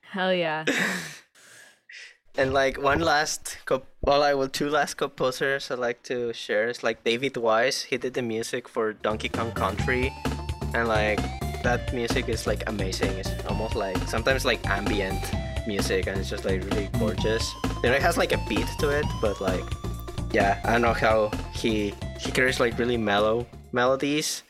[0.00, 0.64] Hell yeah.
[2.38, 6.68] And like one last, co- well, I will two last composers I'd like to share
[6.68, 7.82] is like David Wise.
[7.82, 10.12] He did the music for Donkey Kong Country,
[10.74, 11.20] and like
[11.62, 13.12] that music is like amazing.
[13.18, 15.22] It's almost like sometimes like ambient
[15.66, 17.54] music, and it's just like really gorgeous.
[17.82, 19.64] You know, it has like a beat to it, but like
[20.32, 24.42] yeah, I don't know how he he creates like really mellow melodies.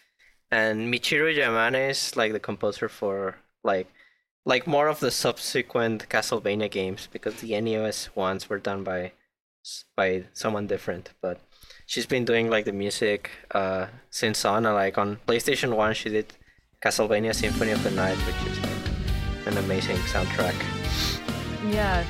[0.51, 3.89] And Michiru Yamane is like the composer for like
[4.47, 9.13] like more of the subsequent Castlevania games because the NES ones were done by
[9.97, 11.11] by someone different.
[11.21, 11.41] But
[11.85, 16.33] she's been doing like the music uh since on like on PlayStation One she did
[16.83, 20.55] Castlevania Symphony of the Night, which is like an amazing soundtrack.
[21.71, 22.05] Yeah.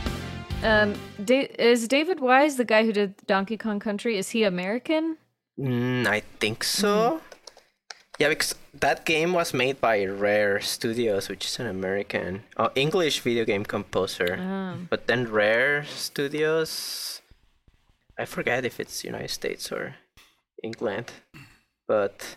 [0.62, 0.94] Um,
[1.24, 4.18] da- is David Wise the guy who did Donkey Kong Country?
[4.18, 5.16] Is he American?
[5.58, 7.20] Mm, I think so.
[8.18, 13.20] Yeah, because that game was made by Rare Studios, which is an American, oh, English
[13.20, 14.36] video game composer.
[14.38, 17.22] Um, But then Rare Studios,
[18.18, 19.96] I forget if it's United States or
[20.62, 21.12] England,
[21.88, 22.36] but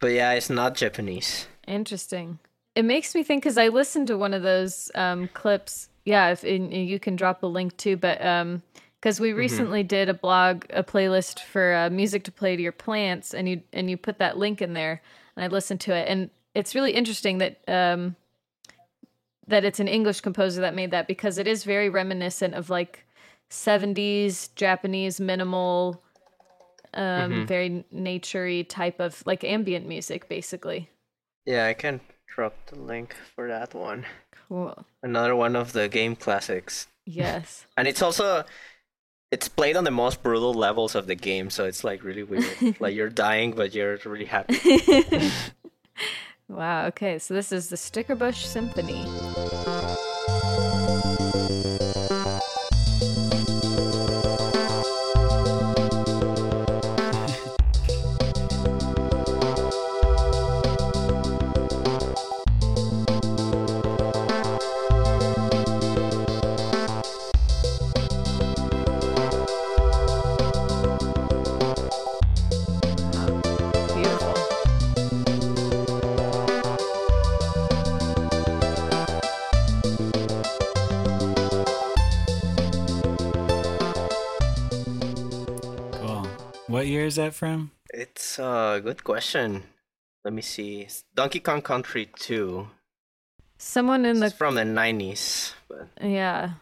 [0.00, 1.46] but yeah, it's not Japanese.
[1.66, 2.38] interesting.
[2.74, 5.88] It makes me think because I listened to one of those um, clips.
[6.04, 8.62] Yeah, if and you can drop a link too, but um,
[9.00, 12.72] because we recently did a blog, a playlist for uh, music to play to your
[12.72, 15.02] plants, and you and you put that link in there,
[15.40, 18.14] and I listened to it, and it's really interesting that um,
[19.46, 23.06] that it's an English composer that made that because it is very reminiscent of like
[23.50, 26.02] 70s Japanese minimal
[26.92, 30.90] um very naturey type of like ambient music basically.
[31.46, 34.04] Yeah, I can drop the link for that one.
[34.48, 34.84] Cool.
[35.02, 36.88] Another one of the game classics.
[37.06, 37.66] Yes.
[37.76, 38.44] And it's also
[39.30, 42.76] it's played on the most brutal levels of the game, so it's like really weird.
[42.80, 44.58] like you're dying but you're really happy.
[46.50, 46.86] Wow.
[46.86, 47.18] Okay.
[47.20, 49.06] So this is the Stickerbush Symphony.
[87.10, 87.72] Is that from?
[87.92, 89.64] It's a good question.
[90.24, 90.82] Let me see.
[90.82, 92.68] It's Donkey Kong Country 2.
[93.58, 95.54] Someone in It's the from the 90s.
[95.68, 96.52] But yeah.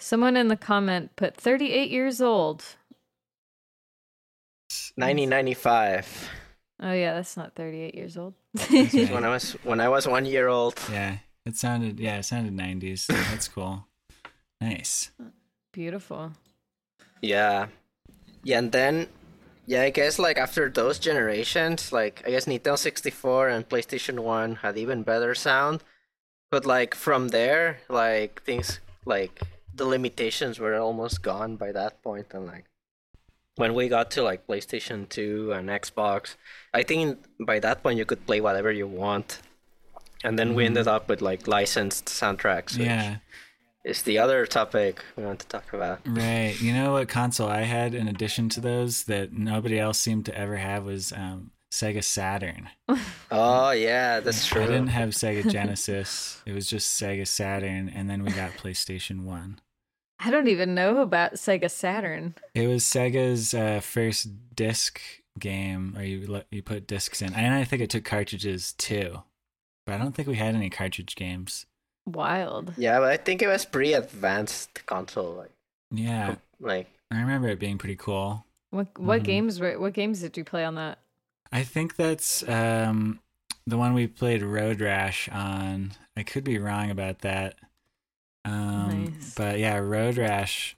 [0.00, 2.64] Someone in the comment put 38 years old.
[4.96, 6.30] 1995.
[6.82, 8.34] Oh yeah, that's not 38 years old.
[8.70, 9.10] Right.
[9.12, 10.74] When I was when I was 1 year old.
[10.90, 13.06] Yeah, it sounded yeah, it sounded 90s.
[13.30, 13.86] That's cool.
[14.60, 15.12] Nice.
[15.72, 16.32] Beautiful.
[17.22, 17.68] Yeah.
[18.42, 19.06] Yeah, and then
[19.70, 24.56] yeah, I guess like after those generations, like I guess Nintendo 64 and PlayStation 1
[24.66, 25.84] had even better sound.
[26.50, 29.40] But like from there, like things like
[29.72, 32.64] the limitations were almost gone by that point and like
[33.54, 36.34] when we got to like PlayStation 2 and Xbox,
[36.74, 39.38] I think by that point you could play whatever you want.
[40.24, 40.94] And then we ended mm.
[40.96, 43.18] up with like licensed soundtracks, which Yeah.
[43.84, 46.00] Is the other topic we want to talk about.
[46.06, 46.54] Right.
[46.60, 50.36] You know what console I had in addition to those that nobody else seemed to
[50.36, 52.68] ever have was um, Sega Saturn.
[53.32, 54.62] Oh yeah, that's true.
[54.62, 56.42] I didn't have Sega Genesis.
[56.44, 59.60] it was just Sega Saturn, and then we got PlayStation One.
[60.18, 62.34] I don't even know about Sega Saturn.
[62.56, 65.00] It was Sega's uh, first disc
[65.38, 69.22] game, or you let- you put discs in, and I think it took cartridges too.
[69.86, 71.66] But I don't think we had any cartridge games.
[72.06, 72.72] Wild.
[72.76, 75.52] Yeah, but I think it was pretty advanced console, like
[75.90, 78.44] Yeah, like I remember it being pretty cool.
[78.70, 79.24] What what Mhm.
[79.24, 80.98] games were what games did you play on that?
[81.52, 83.20] I think that's um,
[83.66, 85.92] the one we played Road Rash on.
[86.16, 87.56] I could be wrong about that.
[88.44, 89.34] Um, Nice.
[89.34, 90.76] But yeah, Road Rash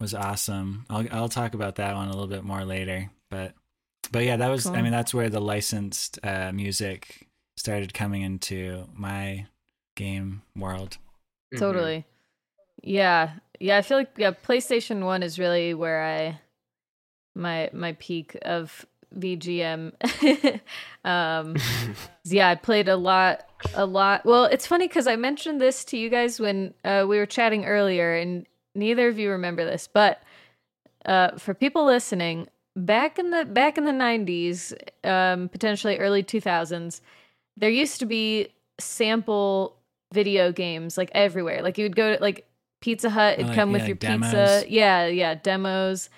[0.00, 0.86] was awesome.
[0.88, 3.10] I'll I'll talk about that one a little bit more later.
[3.30, 3.54] But
[4.12, 4.66] but yeah, that was.
[4.66, 9.46] I mean, that's where the licensed uh, music started coming into my
[9.94, 10.98] game world.
[11.52, 11.58] mhm.
[11.58, 12.06] Totally.
[12.82, 13.34] Yeah.
[13.60, 16.40] Yeah, I feel like yeah, PlayStation 1 is really where I
[17.34, 19.92] my my peak of VGM.
[21.04, 21.56] um
[22.24, 24.24] yeah, I played a lot a lot.
[24.24, 27.64] Well, it's funny cuz I mentioned this to you guys when uh, we were chatting
[27.64, 30.22] earlier and neither of you remember this, but
[31.06, 37.00] uh for people listening, back in the back in the 90s, um potentially early 2000s,
[37.56, 38.48] there used to be
[38.80, 39.76] sample
[40.14, 41.60] video games like everywhere.
[41.62, 42.46] Like you would go to like
[42.80, 44.64] Pizza Hut, it'd like- come with your like pizza.
[44.68, 46.08] Yeah, yeah, demos.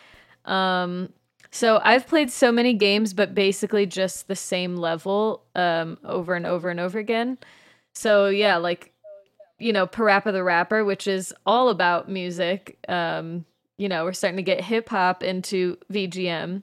[0.44, 1.12] Um
[1.50, 6.46] so I've played so many games but basically just the same level um over and
[6.46, 7.38] over and over again.
[7.94, 8.92] So yeah, like
[9.58, 12.78] you know, Parappa the Rapper, which is all about music.
[12.88, 13.46] Um,
[13.78, 16.62] you know, we're starting to get hip hop into VGM.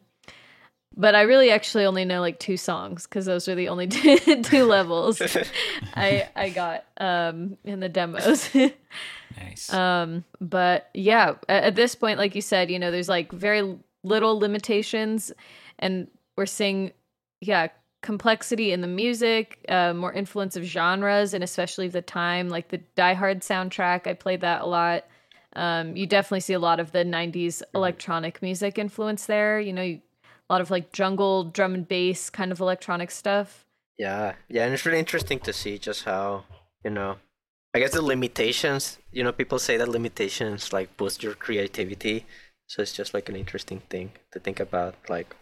[0.95, 4.43] But I really actually only know like two songs because those are the only two,
[4.43, 5.21] two levels
[5.95, 8.49] I I got um in the demos.
[9.35, 9.73] Nice.
[9.73, 13.77] um but yeah, at, at this point like you said, you know, there's like very
[14.03, 15.31] little limitations
[15.79, 16.91] and we're seeing
[17.41, 17.69] yeah,
[18.01, 22.77] complexity in the music, uh, more influence of genres and especially the time like the
[22.95, 24.05] Die Hard soundtrack.
[24.05, 25.05] I played that a lot.
[25.55, 29.59] Um, you definitely see a lot of the 90s electronic music influence there.
[29.59, 30.01] You know, you,
[30.53, 33.65] lot of like jungle drum and bass kind of electronic stuff.
[33.97, 36.45] Yeah, yeah, and it's really interesting to see just how
[36.85, 37.17] you know.
[37.75, 38.99] I guess the limitations.
[39.11, 42.25] You know, people say that limitations like boost your creativity.
[42.67, 45.35] So it's just like an interesting thing to think about, like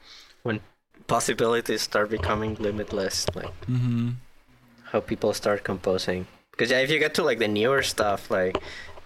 [0.43, 0.59] when
[1.07, 4.12] possibilities start becoming limitless, like mm-hmm.
[4.91, 6.26] how people start composing.
[6.51, 8.57] Because yeah, if you get to like the newer stuff, like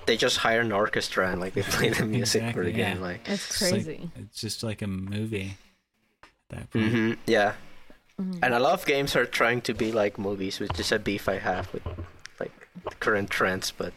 [0.06, 2.94] they just hire an orchestra and like they play the music for the yeah.
[2.94, 3.22] game, like.
[3.28, 4.10] It's It's like- crazy.
[4.22, 5.58] it's just like a movie.
[6.52, 6.92] At that point.
[6.92, 7.54] hmm yeah.
[8.20, 8.40] Mm-hmm.
[8.44, 11.28] And a lot of games are trying to be like movies, which is a beef
[11.28, 11.84] I have with
[12.40, 12.52] like
[13.00, 13.94] current trends, but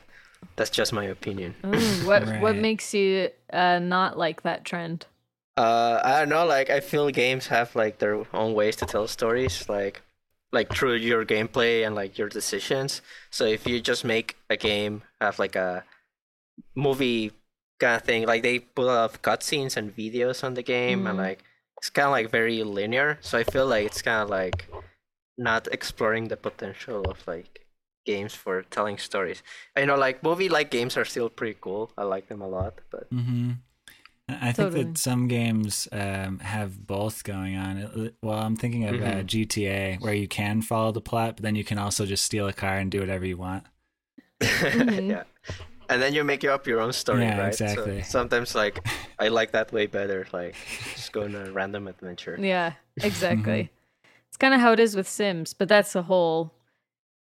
[0.56, 1.54] that's just my opinion.
[1.64, 5.06] Ooh, what what makes you uh, not like that trend?
[5.56, 6.46] Uh, I don't know.
[6.46, 10.02] Like, I feel games have like their own ways to tell stories, like,
[10.52, 13.02] like through your gameplay and like your decisions.
[13.30, 15.84] So if you just make a game have like a
[16.74, 17.32] movie
[17.78, 21.06] kind of thing, like they put a lot of cutscenes and videos on the game,
[21.06, 21.22] and Mhm.
[21.22, 21.44] like
[21.78, 23.18] it's kind of like very linear.
[23.20, 24.68] So I feel like it's kind of like
[25.38, 27.66] not exploring the potential of like
[28.06, 29.42] games for telling stories.
[29.76, 31.92] I know like movie like games are still pretty cool.
[31.98, 33.52] I like them a lot, but Mm-hmm.
[34.28, 34.84] I think Totally.
[34.84, 38.12] that some games um, have both going on.
[38.22, 39.26] Well, I'm thinking of uh, Mhm.
[39.26, 42.52] GTA, where you can follow the plot, but then you can also just steal a
[42.52, 43.64] car and do whatever you want.
[44.72, 45.10] Mhm.
[45.10, 45.24] yeah.
[45.90, 47.48] And then you make up your own story, Yeah, right?
[47.48, 48.02] exactly.
[48.02, 48.86] So sometimes like
[49.18, 50.54] I like that way better, like
[50.94, 52.36] just go on a random adventure.
[52.40, 52.72] Yeah,
[53.02, 53.64] exactly.
[53.64, 54.08] Mm-hmm.
[54.28, 56.52] It's kind of how it is with Sims, but that's a whole.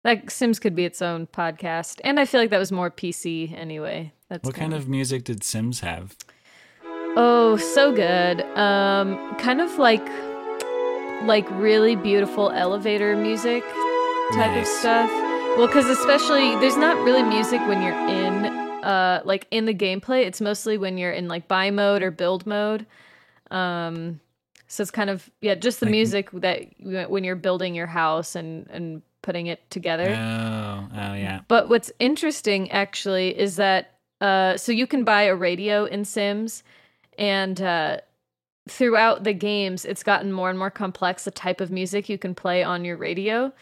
[0.04, 3.52] Like Sims could be its own podcast, and I feel like that was more PC
[3.56, 4.12] anyway.
[4.28, 6.16] That's What kind kinda- music did Sims have?
[7.18, 8.42] Oh, so good.
[8.56, 10.06] Um, kind of like
[11.24, 13.64] like really beautiful elevator music
[14.34, 15.10] type of stuff.
[15.57, 18.44] Well, because especially there's not really music when you're in
[18.84, 20.24] uh like in the gameplay.
[20.26, 22.84] It's mostly when you're in like buy mode or build mode.
[23.50, 24.20] Um,
[24.68, 27.86] so it's kind of yeah, just the Like- music that you- when you're building your
[27.86, 30.11] house and and putting it together.
[30.11, 31.40] Oh, oh yeah.
[31.48, 36.62] But what's interesting actually is that uh, so you can buy a radio in Sims,
[37.18, 37.98] and uh,
[38.68, 42.34] throughout the games, it's gotten more and more complex the type of music you can
[42.34, 43.52] play on your radio.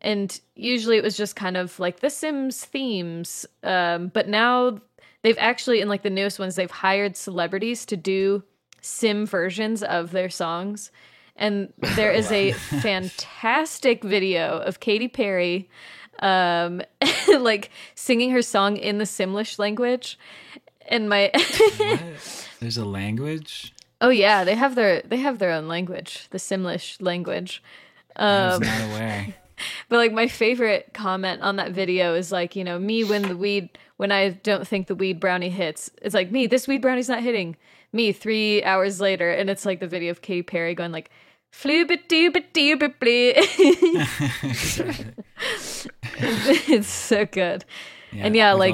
[0.00, 3.46] And usually it was just kind of like the Sims themes.
[3.62, 4.80] Um, but now
[5.22, 8.42] they've actually, in like the newest ones, they've hired celebrities to do
[8.80, 10.90] Sim versions of their songs.
[11.36, 12.52] And there is a
[13.12, 15.68] fantastic video of Katy Perry
[16.22, 16.82] um
[17.38, 20.18] like singing her song in the simlish language
[20.88, 21.30] and my
[22.60, 23.72] There's a language?
[24.02, 27.62] oh yeah they have their they have their own language the simlish language
[28.16, 29.34] I was um not aware.
[29.88, 33.36] but like my favorite comment on that video is like you know me when the
[33.36, 37.08] weed when i don't think the weed brownie hits it's like me this weed brownie's
[37.08, 37.56] not hitting
[37.92, 41.10] me three hours later and it's like the video of Katy Perry going like
[41.52, 43.34] "Flooba-dooba-dooba-blee."
[46.16, 47.64] it's so good
[48.12, 48.72] And yeah, like-.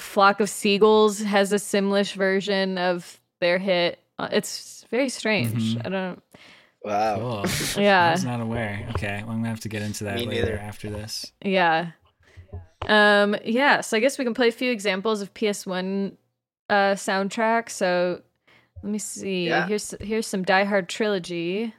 [0.00, 3.98] Flock of Seagulls has a Simlish version of their hit.
[4.18, 5.76] Uh, It's very strange.
[5.76, 5.86] Mhm.
[5.86, 6.22] I don't.
[6.84, 7.16] Wow.
[7.16, 7.44] Cool.
[7.76, 8.86] I Yeah, was not aware.
[8.90, 10.58] Okay, well, I'm gonna have to get into that Me later neither.
[10.58, 11.32] after this.
[11.44, 11.92] yeah,
[12.86, 13.80] um, yeah.
[13.80, 16.16] So I guess we can play a few examples of PS1
[16.68, 17.70] uh, soundtrack.
[17.70, 18.20] So
[18.82, 19.48] let me see.
[19.48, 19.66] Yeah.
[19.66, 21.74] Here's here's some Die Hard trilogy.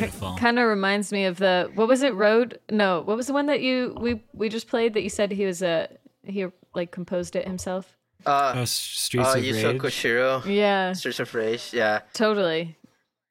[0.00, 0.36] Beautiful.
[0.38, 2.14] Kind of reminds me of the what was it?
[2.14, 2.58] Road?
[2.70, 5.44] No, what was the one that you we we just played that you said he
[5.46, 5.88] was a
[6.24, 7.96] he like composed it himself?
[8.26, 9.80] Uh, Oh, S- Streets uh, of Yuzo Rage.
[9.80, 11.72] Koshiro, Yeah, Streets of Rage.
[11.72, 12.76] Yeah, totally.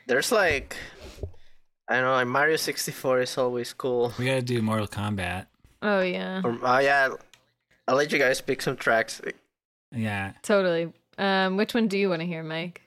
[0.08, 0.76] there's like,
[1.88, 4.14] I don't know, like Mario 64 is always cool.
[4.18, 5.46] We gotta do Mortal Kombat.
[5.84, 7.10] Oh yeah, Or, oh yeah,
[7.88, 9.22] I'll let you guys pick some tracks.
[9.96, 10.92] Yeah, totally.
[11.20, 12.82] Um, which one do you want to hear, Mike?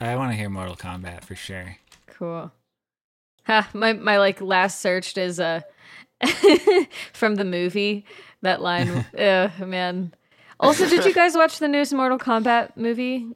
[0.00, 1.76] I want to hear Mortal Kombat for sure.
[2.06, 2.50] Cool.
[3.48, 5.62] Ha, my my like last searched is uh
[7.12, 8.04] from the movie.
[8.42, 8.88] That line,
[9.18, 10.14] uh, man.
[10.60, 13.26] Also, did you guys watch the newest Mortal Kombat movie?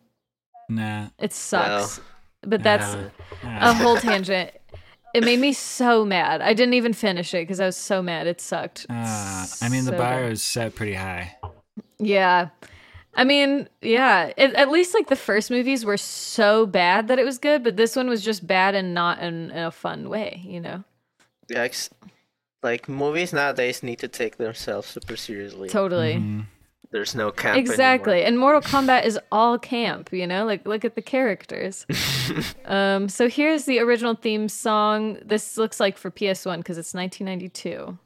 [0.68, 1.08] Nah.
[1.18, 2.00] It sucks,
[2.42, 3.12] but that's haven't.
[3.44, 4.52] a whole tangent.
[5.14, 6.40] It made me so mad.
[6.40, 8.26] I didn't even finish it because I was so mad.
[8.26, 8.86] It sucked.
[8.88, 10.32] Ah, I mean, the bar bad.
[10.32, 11.36] is set pretty high.
[11.98, 12.48] Yeah.
[13.14, 14.32] I mean, yeah.
[14.36, 17.76] It, at least like the first movies were so bad that it was good, but
[17.76, 20.84] this one was just bad and not in, in a fun way, you know?
[21.48, 21.90] Yeah, ex-
[22.62, 25.68] like movies nowadays need to take themselves super seriously.
[25.68, 26.14] Totally.
[26.14, 26.46] Mhm.
[26.90, 28.22] There's no camp Exactly.
[28.22, 28.28] anymore.
[28.28, 30.44] And Mortal Kombat is all camp, you know?
[30.44, 31.86] Like look at the characters.
[32.66, 35.18] um so here's the original theme song.
[35.24, 37.98] This looks like for PS1 because it's 1992.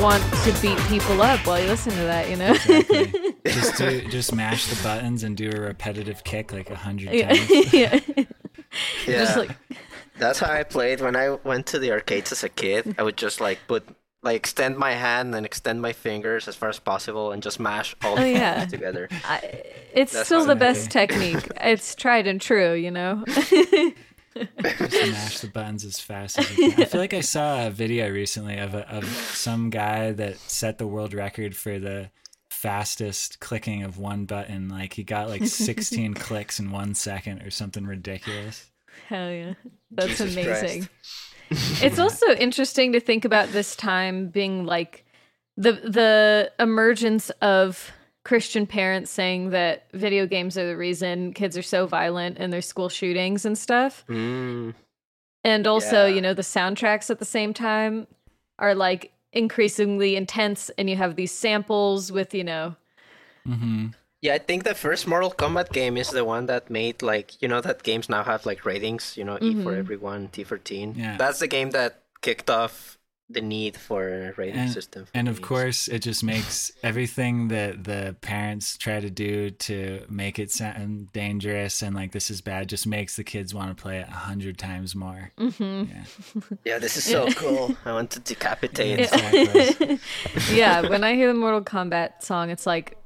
[0.00, 2.28] Want to beat people up while you listen to that?
[2.30, 2.52] You know?
[2.52, 3.34] Exactly.
[3.46, 7.28] just do just mash the buttons and do a repetitive kick like a hundred yeah.
[7.28, 7.50] times.
[7.72, 8.00] yeah.
[9.06, 9.18] Yeah.
[9.18, 9.50] Just like
[10.18, 12.94] That's how I played when I went to the arcades as a kid.
[12.98, 13.88] I would just like put
[14.22, 17.94] like extend my hand and extend my fingers as far as possible and just mash
[18.02, 18.54] all oh, the Oh, yeah.
[18.54, 19.08] buttons together.
[19.24, 21.48] I, it's That's still the best technique.
[21.60, 22.74] It's tried and true.
[22.74, 23.24] You know?
[24.62, 26.82] Just mash the buttons as fast as you can.
[26.82, 30.78] I feel like I saw a video recently of a, of some guy that set
[30.78, 32.10] the world record for the
[32.50, 34.68] fastest clicking of one button.
[34.68, 38.70] Like he got like 16 clicks in one second or something ridiculous.
[39.08, 39.54] Hell yeah.
[39.90, 40.88] That's Jesus amazing.
[41.50, 45.04] it's also interesting to think about this time being like
[45.56, 47.92] the the emergence of
[48.28, 52.60] Christian parents saying that video games are the reason kids are so violent in their
[52.60, 54.04] school shootings and stuff.
[54.06, 54.74] Mm,
[55.44, 56.14] And also, Yeah.
[56.16, 58.06] you know, the soundtracks at the same time
[58.58, 62.76] are like increasingly intense and you have these samples with, you know,
[63.48, 63.86] Mm-hmm.
[64.20, 67.48] yeah, I think the first Mortal Kombat game is the one that made like you
[67.48, 69.16] know that games now have like ratings.
[69.16, 69.78] You know, E for Mhm.
[69.78, 70.92] everyone, T for teen.
[70.96, 71.16] Yeah.
[71.16, 72.97] That's the game that kicked off
[73.30, 75.04] the need for a rating And, system.
[75.04, 80.04] for and of course, it just makes everything that the parents try to do to
[80.08, 83.80] make it sound dangerous and like this is bad just makes the kids want to
[83.82, 85.30] play it a hundred times more.
[85.36, 86.04] hmm Yeah.
[86.64, 87.76] yeah, this is so cool.
[87.84, 89.00] I want to decapitate.
[89.00, 90.00] Exactly.
[90.52, 92.96] yeah, when I hear the Mortal Kombat song, it's like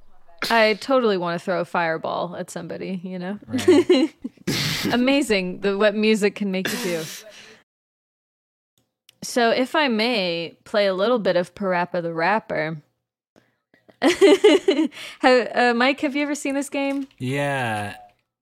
[0.51, 3.39] I totally want to throw a fireball at somebody, you know?
[3.47, 4.15] Right.
[4.93, 7.03] Amazing the what music can make you do.
[9.23, 12.83] So, if I may play a little bit of Parappa the Rapper.
[15.21, 17.07] have, uh, Mike, have you ever seen this game?
[17.19, 17.95] Yeah,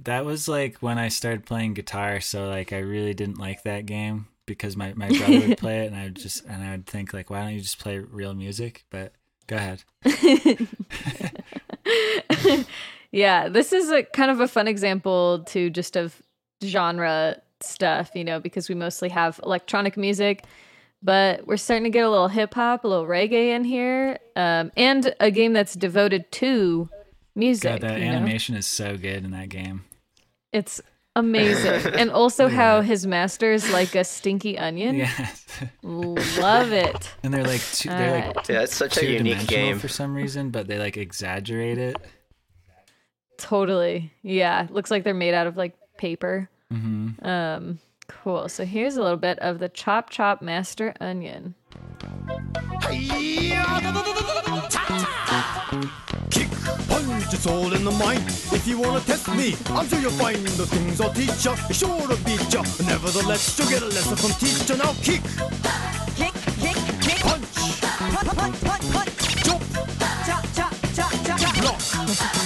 [0.05, 2.21] that was like when I started playing guitar.
[2.21, 5.89] So like, I really didn't like that game because my, my brother would play it,
[5.89, 8.35] and I would just and I would think like, why don't you just play real
[8.35, 8.85] music?
[8.91, 9.13] But
[9.47, 9.85] go ahead.
[13.13, 16.21] yeah, this is a kind of a fun example to just of
[16.65, 20.45] genre stuff, you know, because we mostly have electronic music,
[21.03, 24.71] but we're starting to get a little hip hop, a little reggae in here, um,
[24.77, 26.89] and a game that's devoted to
[27.35, 27.81] music.
[27.81, 28.13] God, that you know?
[28.13, 29.85] animation is so good in that game.
[30.53, 30.81] It's
[31.17, 34.97] amazing, and also how his master is like a stinky onion.
[34.97, 35.29] Yeah,
[35.83, 37.13] Love it.
[37.23, 38.49] and they're like two, they're like Alright.
[38.49, 39.79] Yeah, it's such a unique dimensional game.
[39.79, 41.97] for some reason, but they like exaggerate it.
[43.39, 44.13] Totally.
[44.23, 44.67] Yeah.
[44.71, 46.49] Looks like they're made out of like paper.
[46.71, 47.79] hmm Um,
[48.23, 48.49] cool.
[48.49, 51.55] So here's a little bit of the Chop Chop Master Onion.
[56.31, 56.49] Kick,
[56.89, 58.23] punch, it's all in the mind.
[58.53, 61.55] If you wanna test me, I'm sure you'll find the things I'll teach ya.
[61.71, 62.63] Sure to beat ya.
[62.87, 64.77] Nevertheless, you'll get a lesson from teacher.
[64.77, 65.23] Now kick,
[66.17, 67.21] Kick, kick, kick.
[67.21, 69.45] punch, Punch, punch, punch, punch.
[69.45, 69.63] jump,
[70.27, 71.55] Chop, chop, chop, chop, chop.
[71.61, 71.81] block.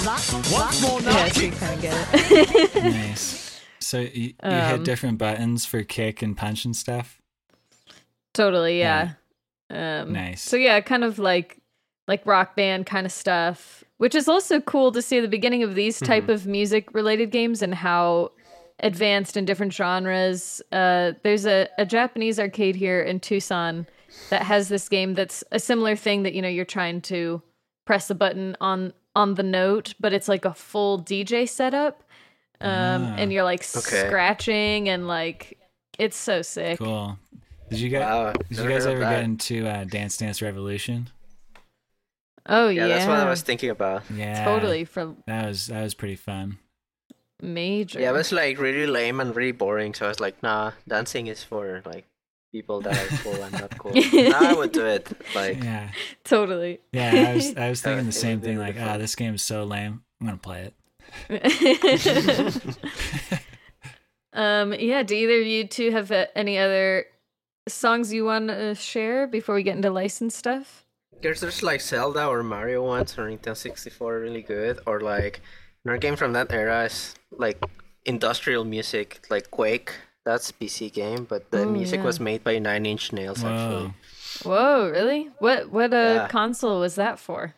[0.03, 0.23] Block,
[0.53, 1.61] Once more now, Yeah, so you kick.
[1.61, 1.95] kind of get
[2.31, 2.85] it.
[2.85, 3.54] Nice.
[3.85, 7.21] So you, you hit Um, different buttons for kick and punch and stuff.
[8.33, 8.79] totally.
[8.79, 9.13] Yeah.
[9.71, 10.43] Um, Nice.
[10.43, 11.59] So yeah, kind of like
[12.07, 15.75] like rock band kind of stuff, which is also cool to see the beginning of
[15.75, 18.31] these type of music related games and how
[18.81, 20.61] advanced in different genres.
[20.71, 23.87] Uh, there's a, a Japanese arcade here in Tucson
[24.29, 27.41] that has this game that's a similar thing that you know you're trying to
[27.87, 32.04] press a button on on the note, but it's like a full DJ setup.
[32.61, 33.15] Um, Ah.
[33.19, 34.07] and you're like Okay.
[34.07, 35.59] scratching and like
[35.99, 36.79] it's so sick.
[36.79, 37.19] Cool.
[37.71, 39.11] Did you guys Wow, did you guys ever that.
[39.11, 41.09] get into uh, Dance Dance Revolution?
[42.47, 44.03] Oh Yeah, yeah, that's what I was thinking about.
[44.11, 46.59] Yeah, totally from That was that was pretty fun.
[47.43, 48.01] major.
[48.01, 49.95] Yeah, it was like really lame and really boring.
[49.95, 52.07] So I was like, nah, dancing is for like
[52.53, 53.93] people that are cool and not cool.
[54.13, 55.09] now I would do it.
[55.35, 55.91] Like, Yeah,
[56.25, 56.81] totally.
[56.93, 57.29] yeah.
[57.31, 58.59] I was I was thinking the same thing.
[58.59, 59.01] Like, ah, fun.
[59.01, 60.03] this game is so lame.
[60.21, 60.75] I'm gonna play it.
[64.33, 65.03] um, yeah.
[65.03, 67.07] Do either of you two have uh, any other
[67.69, 70.81] songs you want to share before we get into licensed stuff?
[71.23, 75.41] there's there's like Zelda or Mario ones or Nintendo 64 really good, or like
[75.85, 77.57] another game from that era is like
[78.05, 79.93] industrial music, like Quake.
[80.27, 82.05] That's PC game, but the Oh, music yeah.
[82.07, 83.93] was made by Nine Inch Nails actually.
[84.43, 84.51] Whoa.
[84.51, 85.31] Whoa, really?
[85.39, 86.29] What what uh, Yeah.
[86.29, 87.55] console was that for?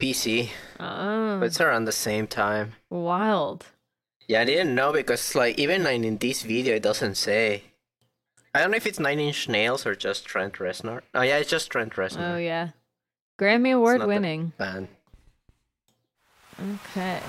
[0.00, 2.74] PC, Oh, but it's around the same time.
[2.90, 3.66] wild.
[4.28, 7.64] Yeah, I didn't know because like even like, in this video it doesn't say.
[8.54, 11.00] I don't know if it's Nine Inch Nails or just Trent Reznor.
[11.14, 12.34] Oh yeah, it's just Trent Reznor.
[12.34, 12.70] Oh yeah,
[13.40, 14.52] Grammy Award winning.
[14.58, 14.88] Band.
[16.60, 17.20] Okay.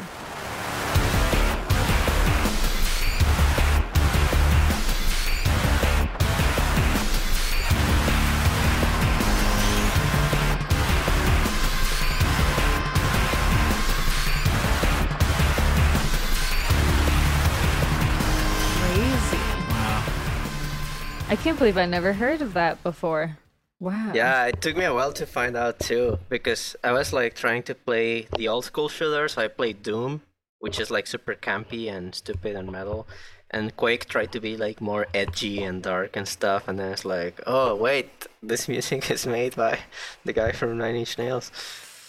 [21.30, 23.38] I can't believe I never heard of that before.
[23.80, 24.14] Wow.
[24.16, 27.62] Yeah, it took me a while to find out too because I was like trying
[27.64, 30.24] to play the old school shooter, so I played Doom,
[30.58, 33.08] which is like super campy and stupid and metal,
[33.52, 37.06] and Quake tried to be like more edgy and dark and stuff, and then it's
[37.06, 39.78] like, oh wait, this music is made by
[40.26, 41.52] the guy from Nine Inch Nails.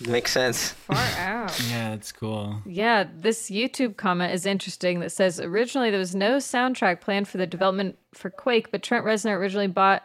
[0.01, 0.71] It makes sense.
[0.71, 1.41] Far out.
[1.69, 2.63] Yeah, it's cool.
[2.65, 7.39] Yeah, this YouTube comment is interesting that says originally there was no soundtrack planned for
[7.39, 10.03] the development for Quake, but Trent Reznor originally bought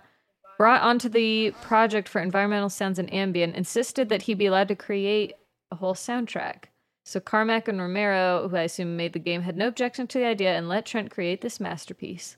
[0.57, 4.75] brought onto the project for environmental sounds and ambient, insisted that he be allowed to
[4.75, 5.33] create
[5.71, 6.65] a whole soundtrack.
[7.03, 10.25] So Carmack and Romero, who I assume made the game, had no objection to the
[10.25, 12.37] idea and let Trent create this masterpiece.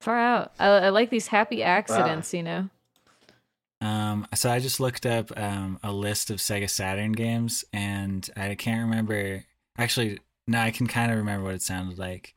[0.00, 0.52] Far out.
[0.58, 2.70] I, I like these happy accidents, you know.
[3.80, 8.54] Um, so I just looked up um, a list of Sega Saturn games, and I
[8.54, 9.44] can't remember.
[9.78, 12.34] Actually, no, I can kind of remember what it sounded like.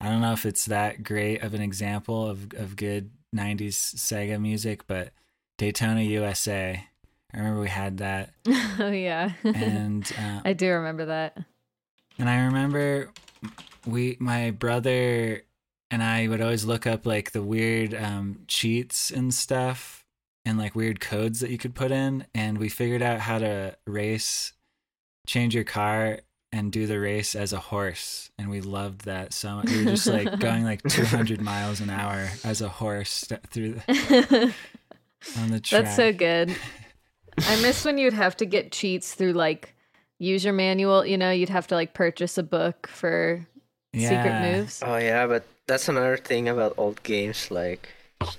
[0.00, 4.40] I don't know if it's that great of an example of of good '90s Sega
[4.40, 5.12] music, but
[5.58, 6.84] Daytona USA.
[7.34, 8.30] I remember we had that,
[8.78, 9.32] oh yeah.
[9.42, 11.38] and uh, I do remember that.
[12.18, 13.10] and I remember
[13.86, 15.42] we, my brother
[15.90, 20.01] and I would always look up like the weird um, cheats and stuff
[20.44, 22.26] and like weird codes that you could put in.
[22.34, 24.52] And we figured out how to race,
[25.26, 26.20] change your car
[26.52, 28.30] and do the race as a horse.
[28.38, 29.70] And we loved that so much.
[29.70, 34.54] We were just like going like 200 miles an hour as a horse through the,
[35.38, 35.84] on the track.
[35.84, 36.54] That's so good.
[37.38, 39.74] I miss when you'd have to get cheats through like
[40.18, 41.06] user manual.
[41.06, 43.46] You know, you'd have to like purchase a book for
[43.94, 44.82] secret moves.
[44.84, 47.50] Oh yeah, but that's another thing about old games.
[47.50, 47.88] Like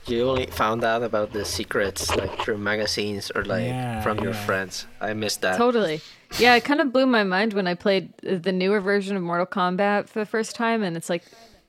[0.08, 4.34] you only found out about the secrets like through magazines or like Yeah, from your
[4.34, 4.86] friends.
[5.02, 5.58] I missed that.
[5.58, 6.02] Totally.
[6.40, 9.46] Yeah, it kind of blew my mind when I played the newer version of Mortal
[9.46, 11.24] Kombat for the first time, and it's like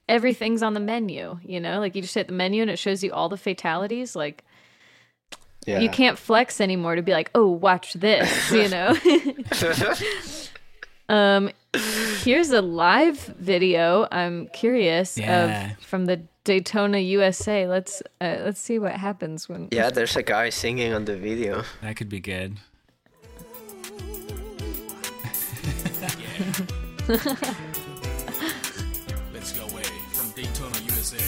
[0.09, 1.39] everything's on the menu.
[1.45, 4.17] You know, like you just hit the menu and it shows you all the fatalities.
[4.17, 4.43] Like
[5.67, 5.81] Yeah.
[5.81, 8.51] you can't flex anymore to be like, oh, watch this.
[8.51, 8.97] You know.
[11.09, 11.51] um,
[12.25, 14.07] here's a live video.
[14.11, 15.71] I'm curious Yeah.
[15.73, 17.67] of from the Daytona USA.
[17.67, 19.69] Let's uh, let's see what happens when.
[19.73, 21.65] yeah, there's a guy singing on the video.
[21.83, 22.57] That could be good.
[29.33, 31.19] Let's go away from Daytona, USA.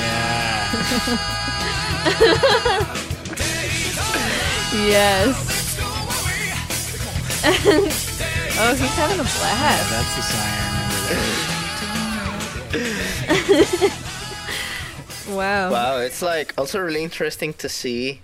[0.00, 2.96] Yeah.
[4.72, 5.34] Yes.
[8.60, 9.90] oh, he's having a blast.
[9.90, 10.50] That's the song I
[13.80, 13.94] remember.
[15.28, 15.70] Wow.
[15.70, 18.20] Wow, it's like also really interesting to see.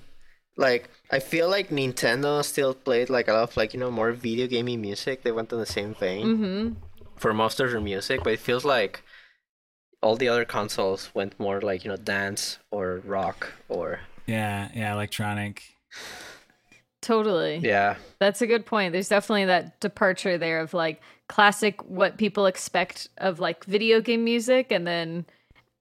[0.56, 4.12] Like, I feel like Nintendo still played like a lot of like you know more
[4.12, 5.22] video gamey music.
[5.22, 6.72] They went in the same vein Mm-hmm.
[7.16, 9.02] For most of their music, but it feels like
[10.02, 14.92] all the other consoles went more like you know dance or rock or Yeah, yeah,
[14.92, 15.62] electronic.
[17.02, 17.58] Totally.
[17.58, 17.96] yeah.
[18.18, 18.92] That's a good point.
[18.92, 24.24] There's definitely that departure there of like classic what people expect of like video game
[24.24, 25.24] music and then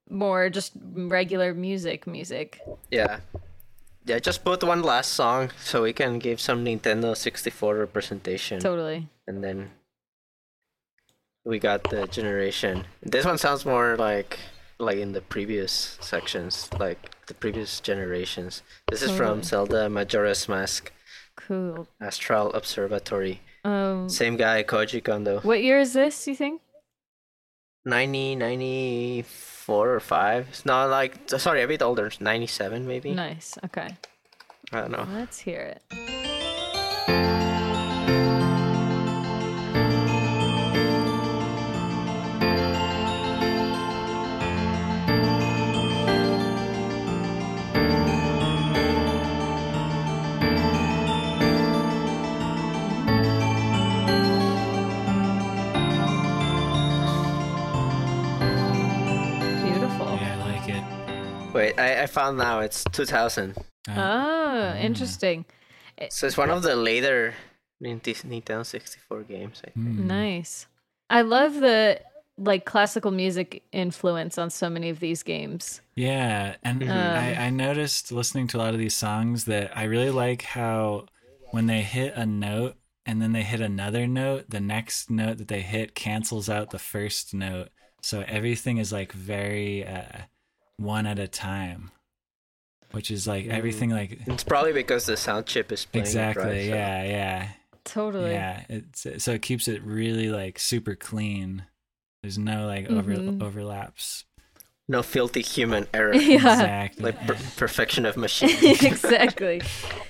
[0.09, 2.61] more just regular music music.
[2.91, 3.19] Yeah.
[4.05, 8.59] Yeah, just put one last song so we can give some Nintendo 64 representation.
[8.59, 9.07] Totally.
[9.25, 9.71] And then
[11.45, 12.85] we got the generation.
[13.03, 14.39] This one sounds more like
[14.79, 18.61] like in the previous sections, like the previous generations.
[18.89, 20.91] This is from Zelda Majora's Mask
[21.37, 21.87] Cool.
[22.01, 23.41] Astral Observatory.
[23.63, 25.39] Um Same guy, Koji Kondo.
[25.41, 26.61] what year is this, you think?
[27.85, 30.47] 90, 94 or 5.
[30.49, 32.11] It's not like, sorry, a bit older.
[32.19, 33.13] 97 maybe?
[33.13, 33.57] Nice.
[33.63, 33.89] Okay.
[34.73, 35.05] I don't know.
[35.13, 36.34] Let's hear it.
[61.55, 63.57] Wait, I, I found now it's 2000.
[63.87, 65.45] Uh, Oh, interesting.
[66.09, 67.33] So it's one of the later
[67.81, 69.87] Nint- Nintendo 64 games, I think.
[69.87, 70.05] mm.
[70.05, 70.67] Nice.
[71.09, 72.01] I love the
[72.37, 75.79] like classical music influence on so many of these games.
[75.95, 79.83] Yeah, and Um, I, I noticed listening to a lot of these songs that I
[79.83, 81.05] really like how
[81.51, 82.75] when they hit a note
[83.05, 86.79] and then they hit another note, the next note that they hit cancels out the
[86.79, 87.69] first note.
[88.01, 90.23] So everything is like very uh,
[90.77, 91.91] one at a time.
[92.91, 96.43] which is like everything like It's probably because the sound chip is playing exactly.
[96.45, 96.61] right?
[96.69, 97.47] So- Yeah, yeah,
[97.83, 98.31] Totally.
[98.31, 98.63] yeah.
[98.69, 101.65] It's so it keeps it really like super clean.
[102.23, 103.43] There's no like over Mhm.
[103.43, 104.23] overlaps.
[104.87, 106.13] No filthy human error.
[106.15, 106.35] Yeah.
[106.35, 107.03] Exactly.
[107.05, 108.55] Like per- perfection of machine.
[108.85, 109.61] exactly.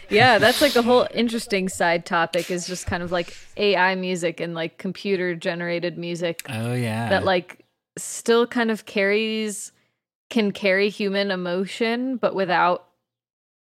[0.10, 4.40] Yeah, that's like a whole interesting side topic is just kind of like AI music
[4.42, 7.10] and like computer generated music oh yeah.
[7.10, 7.66] that like
[7.98, 9.72] still kind of carries
[10.36, 12.90] can carry human emotion but without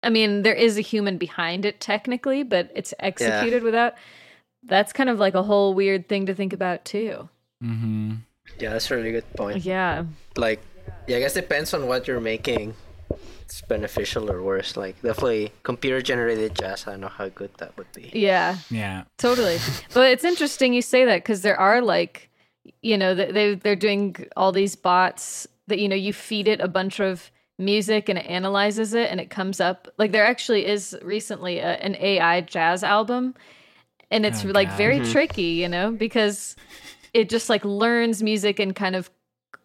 [0.02, 3.96] I mean there is a human behind it technically but it's executed without
[4.64, 7.28] that's kind of like a whole weird thing to think about too.
[7.62, 8.14] mm-hmm.
[8.58, 9.66] yeah, that's a really good point.
[9.66, 10.06] Yeah.
[10.38, 10.62] Like,
[11.08, 12.76] yeah, I guess it depends on what you're making.
[13.42, 14.78] It's beneficial or worse.
[14.78, 16.88] Like, definitely computer generated jazz.
[16.88, 18.12] I don't know how good that would be.
[18.14, 18.58] Yeah.
[18.70, 19.04] Yeah.
[19.18, 19.58] Totally.
[19.94, 22.30] but it's interesting you say that because there are like,
[22.82, 26.68] you know, they they're doing all these bots that you know you feed it a
[26.68, 30.98] bunch of music and it analyzes it and it comes up like there actually is
[31.04, 33.36] recently a, an AI jazz album
[34.10, 34.78] and it's Oh, like God.
[34.78, 36.56] very tricky, you know, because
[37.14, 39.10] it just like learns music and kind of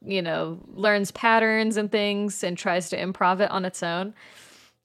[0.05, 4.15] you know learns patterns and things and tries to improv it on its own.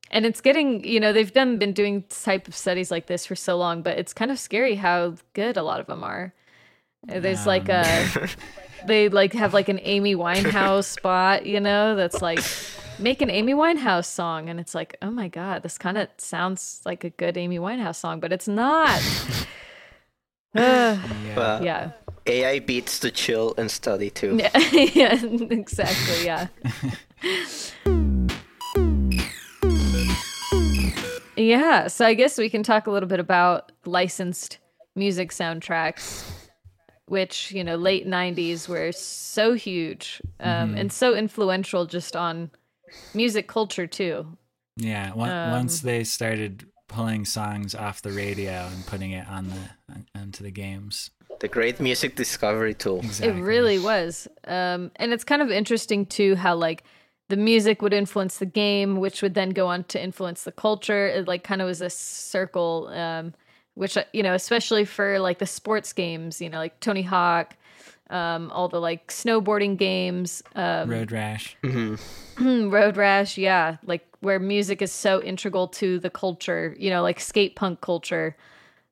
[0.09, 3.36] And it's getting you know they've done been doing type of studies like this for
[3.36, 6.34] so long but it's kind of scary how good a lot of them are.
[7.07, 7.84] There's like a
[8.88, 12.39] they like have like an amy winehouse spot you know that's like
[12.99, 14.47] make an amy winehouse song.
[14.49, 17.95] And it's like oh my god this kind of sounds like a good amy winehouse
[17.95, 19.01] song but it's not.
[20.55, 20.99] Ugh,
[21.34, 21.91] But yeah.
[22.27, 24.38] AI beats to chill and study too.
[24.38, 24.57] yeah
[24.93, 26.47] yeah exactly yeah.
[31.38, 34.59] Yeah, so I guess we can talk a little bit about licensed
[34.95, 36.29] music soundtracks,
[37.12, 42.49] which, you know, late 90s were so huge um, and so influential just on
[43.14, 44.38] music culture, too.
[44.78, 45.14] Yeah.
[45.14, 49.93] One, Um, once they started pulling songs off the radio and putting it on the
[49.93, 51.12] on, onto the games.
[51.41, 52.99] The great music discovery tool.
[52.99, 53.41] Exactly.
[53.41, 54.30] It really was.
[54.47, 56.86] Um, and it's kind of interesting, too, how, like,
[57.28, 61.07] the music would influence the game, which would then go on to influence the culture.
[61.07, 63.34] It, like, kind of was a circle, um,
[63.76, 67.55] which, uh, you know, especially for, like, the sports games, you know, like Tony Hawk,
[68.09, 71.55] um, all the, like, snowboarding games, um, Road Rash.
[72.39, 77.19] Road Rash, yeah, like where music is so integral to the culture, you know, like
[77.19, 78.36] skate punk culture.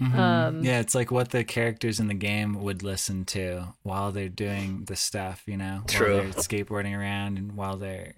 [0.02, 4.30] Um, Yeah, it's like what the characters in the game would listen to while they're
[4.30, 6.16] doing the stuff, you know, True.
[6.16, 8.14] while they're skateboarding around and while they're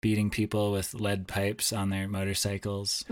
[0.00, 3.04] beating people with lead pipes on their motorcycles.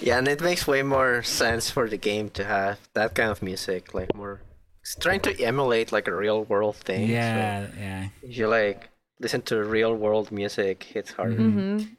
[0.00, 3.42] yeah, and it makes way more sense for the game to have that kind of
[3.42, 4.40] music, like more.
[4.82, 7.06] It's trying to emulate like a real world thing.
[7.08, 8.08] so yeah, yeah.
[8.22, 11.36] if you like listen to real world music, it's harder.
[11.36, 11.96] mhm.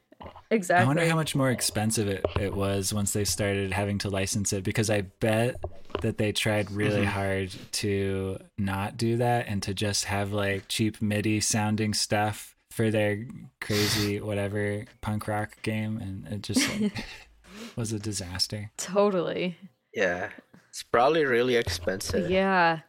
[0.49, 0.83] Exactly.
[0.83, 4.53] I wonder how much more expensive it, it was once they started having to license
[4.53, 5.55] it because I bet
[6.01, 7.11] that they tried really Mm-hmm.
[7.11, 12.91] hard to not do that and to just have like cheap MIDI sounding stuff for
[12.91, 13.25] their
[13.61, 17.05] crazy whatever punk rock game and it just like,
[17.77, 18.69] was a disaster.
[18.75, 19.55] Totally.
[19.93, 20.29] Yeah,
[20.69, 22.29] it's probably really expensive.
[22.29, 22.79] Yeah.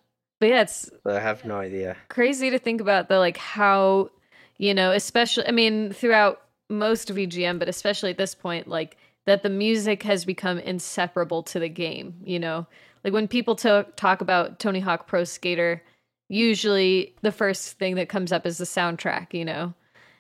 [0.41, 1.97] But yeah, it's But I have no idea.
[2.09, 4.11] crazy to think about the like how,
[4.59, 8.97] you know, especially I mean, throughout most of VGM, but especially at this point, like
[9.27, 12.67] that the music has become inseparable to the game, you know?
[13.05, 15.81] Like when people to- talk about Tony Hawk Pro Skater,
[16.29, 19.75] usually the first thing that comes up is the soundtrack, you know?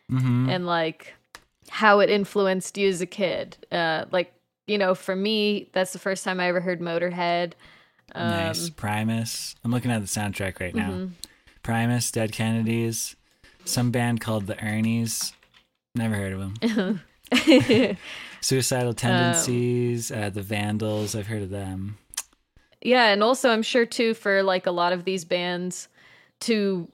[0.09, 1.15] hmm and like
[1.69, 3.57] how it influenced you as a kid.
[3.73, 4.33] Uh, like
[4.69, 7.53] you know, for me, that's the first time I ever heard Motorhead.
[8.15, 8.71] Um, nice.
[8.71, 9.55] Primus.
[9.65, 10.91] I'm looking at the soundtrack right now.
[10.91, 11.11] mhm.
[11.63, 13.17] Primus, Dead Kennedys,
[13.65, 15.33] some band called the Ernies.
[15.97, 17.01] Never heard of them.
[18.41, 21.17] Suicidal Tendencies, uh, the Vandals.
[21.17, 21.99] I've heard of them.
[22.83, 25.89] yeah, and also I'm sure too for like a lot of these bands
[26.41, 26.89] to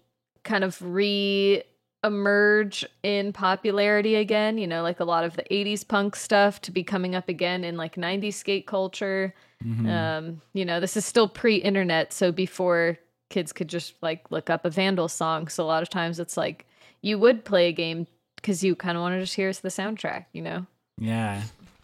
[0.45, 1.63] kind of re
[2.05, 6.73] emerge in popularity again, you know, like a lot of the 80s punk stuff to
[6.73, 9.33] be coming up again in like 90s skate culture.
[9.65, 9.89] Mhm.
[9.89, 12.99] Um, you know, this is still pre-internet, so before
[13.31, 15.47] kids could just like look up a Vandal song.
[15.49, 16.67] So a lot of times it's like
[17.03, 20.27] you would play a game because you kind of want to just hear the soundtrack,
[20.33, 20.67] you know?
[20.99, 21.43] yeah.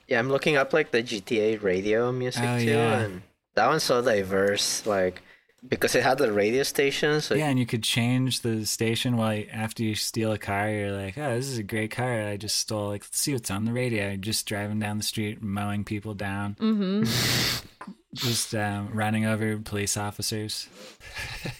[0.08, 2.98] Yeah, I'm looking up like the GTA radio music Oh, too, yeah.
[3.00, 3.22] and
[3.54, 4.86] that one's so diverse.
[4.86, 5.20] Like
[5.66, 9.34] because it had the radio station, so Yeah, and you could change the station while
[9.34, 10.70] you, after you steal a car.
[10.70, 12.88] You're like, oh, this is a great car I just stole.
[12.88, 14.08] Like, let's see what's on the radio.
[14.08, 17.04] You're just driving down the street, mowing people down, Mm-hmm.
[18.14, 20.68] just um, running over police officers.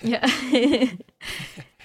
[0.03, 0.27] yeah.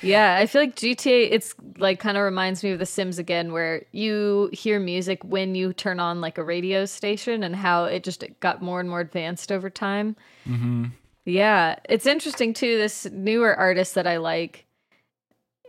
[0.02, 3.54] Yeah, I feel like GTA it's like kind of reminds me of The Sims again
[3.54, 8.04] where you hear music when you turn on like a radio station and how it
[8.04, 10.18] just got more and more advanced over time.
[10.46, 10.88] hmm
[11.26, 14.66] Yeah, it's interesting too this newer artist that I like.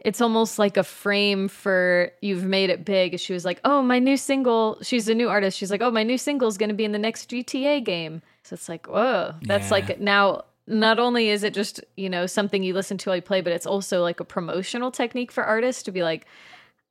[0.05, 3.19] It's almost like a frame for you've made it big.
[3.19, 5.57] She was like, "Oh, my new single." She's a new artist.
[5.57, 8.21] She's like, "Oh, my new single is going to be in the next GTA game."
[8.43, 9.71] So it's like, "Whoa." That's Yeah.
[9.71, 13.23] like now not only is it just, you know, something you listen to while you
[13.23, 16.27] play, but it's also like a promotional technique for artists to be like,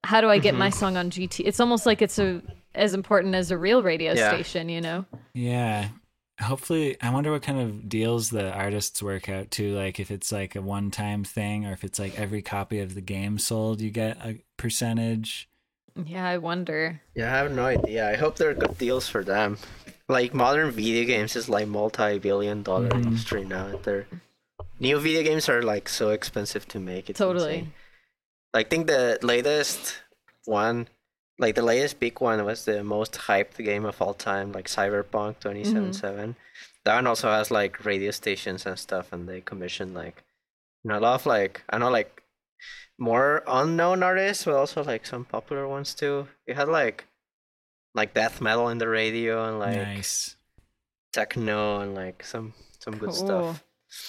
[0.03, 0.80] "How do I get my mm-hmm.
[0.80, 2.41] song on GT?" It's almost like it's a
[2.74, 4.30] as important as a real radio Yeah.
[4.30, 5.05] station, you know.
[5.36, 5.89] Yeah.
[6.42, 9.76] Hopefully, I wonder what kind of deals the artists work out too.
[9.76, 12.96] Like if it's like a one time thing or if it's like every copy of
[12.96, 15.48] the game sold, you get a percentage.
[15.96, 17.02] Yeah, I wonder.
[17.16, 18.10] Yeah, I have no idea.
[18.10, 19.58] I hope there are good deals for them.
[20.10, 23.06] Like modern video games is like multi-billion dollar Mhm.
[23.06, 23.78] industry now.
[23.84, 24.08] They're
[24.80, 27.10] new video games are like so expensive to make.
[27.12, 27.60] It's Totally.
[27.60, 27.74] insane.
[28.56, 30.02] I think the latest
[30.46, 30.88] one,
[31.44, 35.39] like the latest big one, was the most hyped game of all time, like Cyberpunk
[35.41, 36.36] 2077.
[36.86, 40.18] That one also has like radio stations and stuff, and they commission like,
[40.84, 42.12] you know, a lot of like I know like
[42.98, 46.28] more unknown artists, but also like some popular ones too.
[46.48, 47.06] It had like
[47.96, 50.36] like death metal in the radio and like nice.
[51.12, 53.26] techno and like some some good Cool.
[53.28, 53.64] stuff.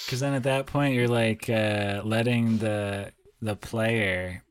[0.06, 4.42] Because then at that point, you're like uh, letting the the player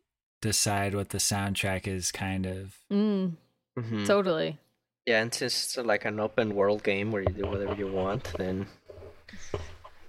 [0.43, 2.77] decide what the soundtrack is, kind of.
[2.91, 3.33] Mm,
[3.79, 4.59] hmm totally.
[5.05, 8.23] Yeah, and since it's like an open world game where you do whatever you want,
[8.37, 8.67] then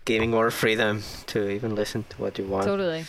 [0.04, 2.66] giving more freedom to even listen to what you want.
[2.66, 3.04] Totally.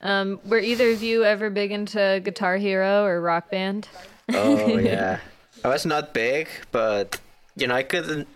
[0.00, 3.88] Um, were either of you ever big into Guitar Hero or Rock Band?
[4.32, 5.20] Oh yeah,
[5.64, 7.20] I was not big, but
[7.56, 8.28] you know I couldn't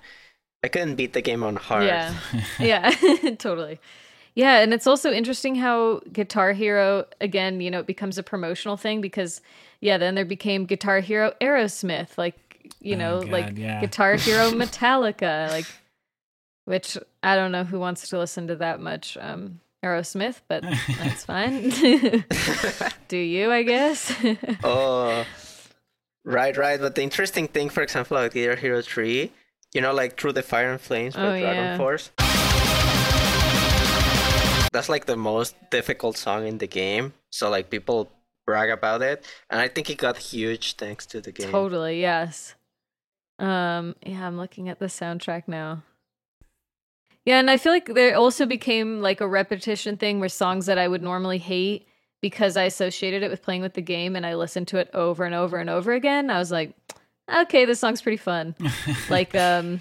[0.64, 1.84] I couldn't beat the game on hard.
[1.84, 2.14] Yeah.
[2.58, 2.90] yeah,
[3.38, 3.80] totally.
[4.34, 8.76] Yeah, and it's also interesting how Guitar Hero again, you know, it becomes a promotional
[8.76, 9.40] thing because
[9.80, 12.36] yeah, then there became Guitar Hero Aerosmith, like
[12.80, 13.80] you Oh, know, God, like yeah.
[13.80, 15.66] Guitar Hero Metallica, like
[16.64, 21.24] which I don't know who wants to listen to that much um Aerosmith, but that's
[21.24, 21.70] fine.
[23.08, 24.14] Do you, I guess?
[24.64, 25.24] Oh,
[26.24, 26.80] right, right.
[26.80, 29.30] But the interesting thing, for example, like Guitar Hero 3,
[29.74, 31.76] you know, like Through the Fire and Flames by Oh, Dragon yeah.
[31.76, 32.10] Force.
[34.72, 37.12] That's like the most difficult song in the game.
[37.30, 38.10] So, like, people
[38.46, 39.24] brag about it.
[39.50, 41.50] And I think it got huge thanks to the game.
[41.50, 42.54] Totally, yes.
[43.38, 45.82] Um, yeah, I'm looking at the soundtrack now.
[47.24, 50.78] Yeah, and I feel like there also became like a repetition thing where songs that
[50.78, 51.86] I would normally hate
[52.20, 55.24] because I associated it with playing with the game and I listened to it over
[55.24, 56.30] and over and over again.
[56.30, 56.72] I was like,
[57.32, 58.56] okay, this song's pretty fun.
[59.10, 59.80] like um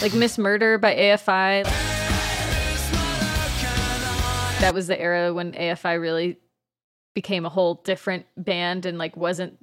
[0.00, 2.00] like Miss Murder by AFI.
[4.62, 6.38] That was the era when AFI really
[7.14, 9.58] became a whole different band and like wasn't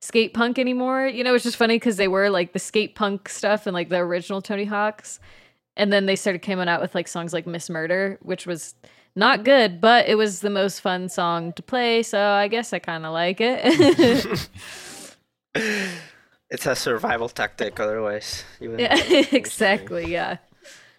[0.00, 1.06] skate punk anymore.
[1.06, 3.90] You know, it's just funny because they were like the skate punk stuff and like
[3.90, 5.20] the original Tony Hawks.
[5.76, 8.74] And then they started coming out with like songs like Miss Murder, which was
[9.14, 12.02] not good, but it was the most fun song to play.
[12.02, 14.48] So I guess I kind of like it.
[16.50, 18.44] It's a survival tactic, otherwise.
[18.58, 19.40] Yeah, have finished the game.
[19.40, 20.12] exactly.
[20.12, 20.38] Yeah.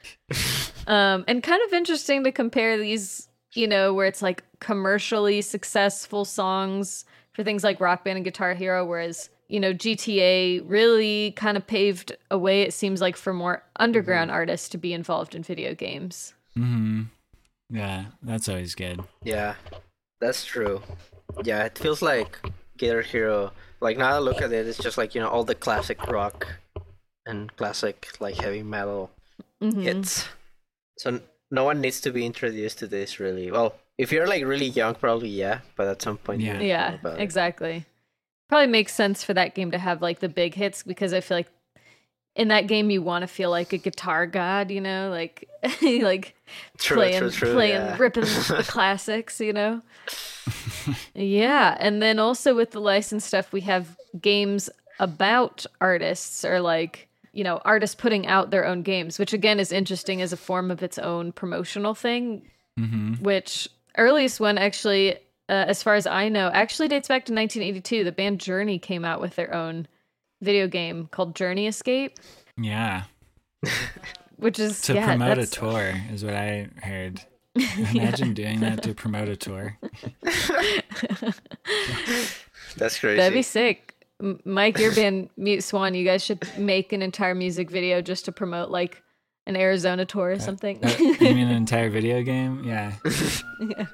[0.87, 6.25] um, and kind of interesting to compare these, you know, where it's like commercially successful
[6.25, 11.57] songs for things like Rock Band and Guitar Hero, whereas you know GTA really kind
[11.57, 12.61] of paved a way.
[12.61, 16.33] It seems like for more underground artists to be involved in video games.
[16.55, 17.03] hmm
[17.69, 19.01] Yeah, that's always good.
[19.23, 19.55] Yeah,
[20.19, 20.81] that's true.
[21.43, 22.39] Yeah, it feels like
[22.77, 23.51] Guitar Hero.
[23.79, 26.47] Like now I look at it, it's just like you know all the classic rock
[27.25, 29.11] and classic like heavy metal
[29.61, 29.81] mm-hmm.
[29.81, 30.27] hits.
[30.97, 31.21] So n-
[31.51, 33.51] no one needs to be introduced to this really.
[33.51, 36.53] Well, if you're like really young, probably yeah, but at some point, Yeah.
[36.53, 37.21] need to know Yeah, about it.
[37.23, 37.85] exactly.
[38.49, 41.37] Probably makes sense for that game to have like the big hits because I feel
[41.37, 41.47] like
[42.35, 45.47] in that game you want to feel like a guitar god, you know, like
[45.81, 46.35] like
[46.77, 47.53] True, playing true, true.
[47.53, 47.97] playing yeah.
[47.97, 49.81] ripping the classics, you know.
[51.13, 57.07] yeah, and then also with the licensed stuff, we have games about artists or like
[57.33, 60.71] you know artists putting out their own games, which again is interesting as a form
[60.71, 62.43] of its own promotional thing.
[62.77, 63.67] hmm Which
[63.97, 65.15] earliest one actually,
[65.49, 68.03] uh, as far as I know, actually dates back to 1982.
[68.03, 69.87] The band Journey came out with their own
[70.41, 72.17] video game called Journey Escape,
[72.57, 73.03] Yeah,
[74.37, 77.21] which is to yeah, promote a tour is what I heard.
[77.93, 79.77] Imagine doing that to promote a tour.
[82.77, 83.17] That's crazy.
[83.17, 83.90] That'd be sick.
[84.45, 88.31] Mike, your band Mute Swan, you guys should make an entire music video just to
[88.31, 89.01] promote like
[89.47, 90.83] an Arizona tour or something.
[90.83, 92.63] Uh, you mean an entire video game?
[92.63, 92.93] Yeah.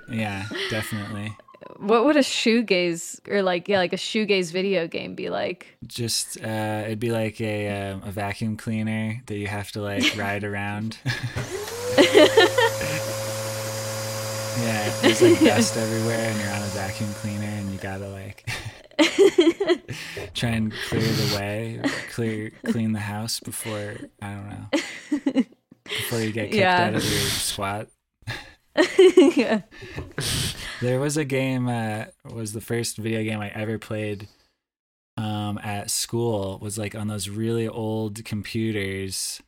[0.09, 1.33] yeah, definitely.
[1.77, 5.77] what would a shoegaze or like yeah, like a shoegaze video game be like?
[5.85, 10.17] Just uh, it'd be like a um, a vacuum cleaner that you have to like
[10.17, 10.97] ride around.
[11.05, 12.27] yeah,
[15.01, 18.49] there's like dust everywhere, and you're on a vacuum cleaner, and you gotta like
[20.33, 21.81] try and clear the way,
[22.11, 25.43] clear clean the house before I don't know
[25.83, 26.87] before you get kicked Yeah.
[26.87, 27.87] out of your SWAT.
[29.35, 29.61] yeah.
[30.81, 31.67] There was a game.
[31.67, 34.27] Uh, was the first video game I ever played
[35.17, 36.59] um, at school.
[36.61, 39.41] Was like on those really old computers,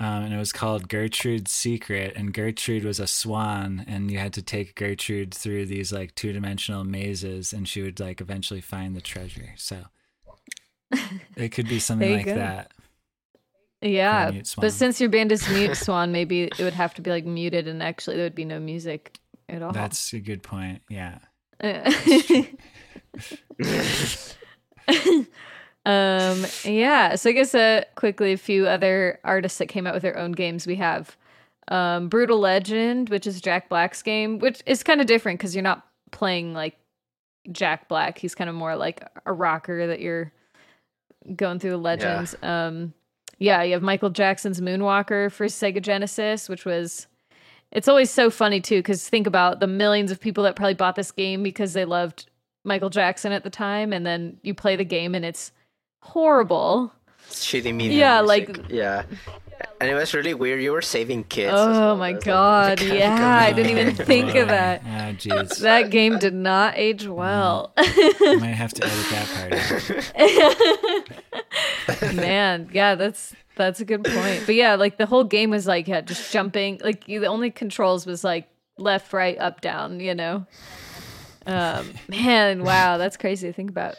[0.00, 2.14] um, and it was called Gertrude's Secret.
[2.14, 6.32] And Gertrude was a swan, and you had to take Gertrude through these like two
[6.32, 9.54] dimensional mazes, and she would like eventually find the treasure.
[9.56, 9.84] So
[11.36, 12.34] it could be something like go.
[12.36, 12.72] that.
[13.80, 17.24] Yeah, but since your band is Mute Swan, maybe it would have to be like
[17.24, 19.18] muted, and actually there would be no music
[19.48, 19.72] at all.
[19.72, 20.82] That's a good point.
[20.88, 21.18] Yeah.
[25.88, 27.14] um, yeah.
[27.14, 30.32] So I guess uh, quickly a few other artists that came out with their own
[30.32, 30.66] games.
[30.66, 31.16] We have
[31.68, 35.62] um, Brutal Legend, which is Jack Black's game, which is kind of different because you're
[35.62, 36.76] not playing like
[37.50, 38.18] Jack Black.
[38.18, 40.30] He's kind of more like a rocker that you're
[41.34, 42.34] going through the legends.
[42.42, 42.92] Um,
[43.38, 47.06] yeah, you have Michael Jackson's Moonwalker for Sega Genesis, which was.
[47.70, 50.96] It's always so funny too, because think about the millions of people that probably bought
[50.96, 52.30] this game because they loved
[52.64, 55.52] Michael Jackson at the time, and then you play the game and it's
[56.00, 56.92] horrible.
[57.30, 57.98] Shitty media.
[57.98, 58.48] Yeah, music.
[58.58, 59.02] like- yeah.
[59.80, 60.62] And it was really weird.
[60.62, 61.52] You were saving kids.
[61.54, 61.96] Oh well.
[61.96, 64.82] my It was like- god, yeah, I didn't even think of that.
[64.86, 65.60] Oh, jeez.
[65.60, 67.72] That game did not age well.
[67.76, 72.14] I might have to edit that part out.
[72.14, 74.42] Man, yeah, that's that's a good point.
[74.46, 76.80] But yeah, like the whole game was like yeah, just jumping.
[76.84, 79.98] Like you, the only controls was like left, right, up, down.
[80.00, 80.46] You know.
[81.46, 83.96] Um, man, wow, that's crazy to think about.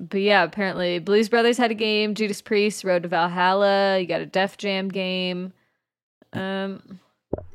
[0.00, 2.14] But yeah, apparently Blues Brothers had a game.
[2.14, 3.98] Judas Priest, Road to Valhalla.
[3.98, 5.52] You got a Def Jam game.
[6.32, 7.00] Um,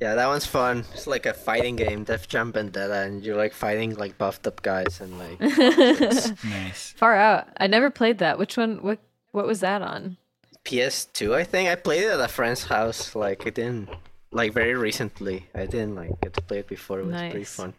[0.01, 0.85] Yeah, that one's fun.
[0.93, 4.61] It's like a fighting game, Def Jam Vendetta, and you're like fighting like buffed up
[4.61, 5.39] guys and like
[6.43, 6.91] Nice.
[6.93, 7.47] far out.
[7.57, 8.37] I never played that.
[8.37, 8.77] Which one?
[8.81, 8.99] What?
[9.31, 10.17] What was that on?
[10.63, 11.35] PS2.
[11.35, 13.15] I think I played it at a friend's house.
[13.15, 13.89] Like I didn't
[14.31, 15.45] like very recently.
[15.53, 16.99] I didn't like get to play it before.
[17.01, 17.73] It was pretty fun.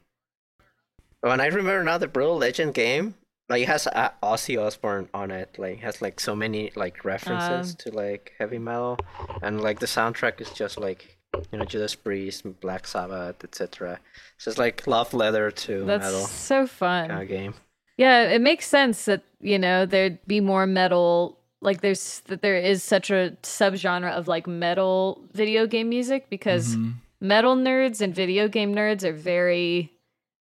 [1.22, 3.14] Oh, and I remember now the Brutal Legend game.
[3.48, 5.56] Like it has uh, Ozzy Osbourne on it.
[5.58, 7.76] Like it has like so many like references Um.
[7.78, 8.98] to like heavy metal,
[9.42, 11.16] and like the soundtrack is just like
[11.52, 14.00] you know Judas Priest, Black Sabbath, etc.
[14.38, 17.08] So it's like love letter to That's metal That's so fun.
[17.08, 17.54] kind of game.
[17.96, 21.38] Yeah, it makes sense that you know there'd be more metal.
[21.60, 26.76] Like there's that there is such a subgenre of like metal video game music because
[26.76, 26.94] Mhm.
[27.20, 29.92] metal nerds and video game nerds are very.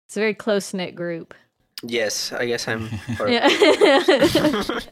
[0.07, 1.33] It's a very close knit group.
[1.83, 2.89] Yes, I guess I'm.
[3.17, 4.63] part of Yeah.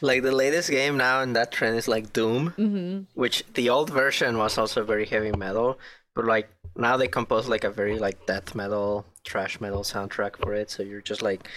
[0.00, 3.88] Like the latest game now in that trend is like Doom, hmm which the old
[3.90, 5.78] version was also very heavy metal,
[6.14, 10.52] but like now they compose like a very like death metal, thrash metal soundtrack for
[10.52, 10.70] it.
[10.70, 11.48] So you're just like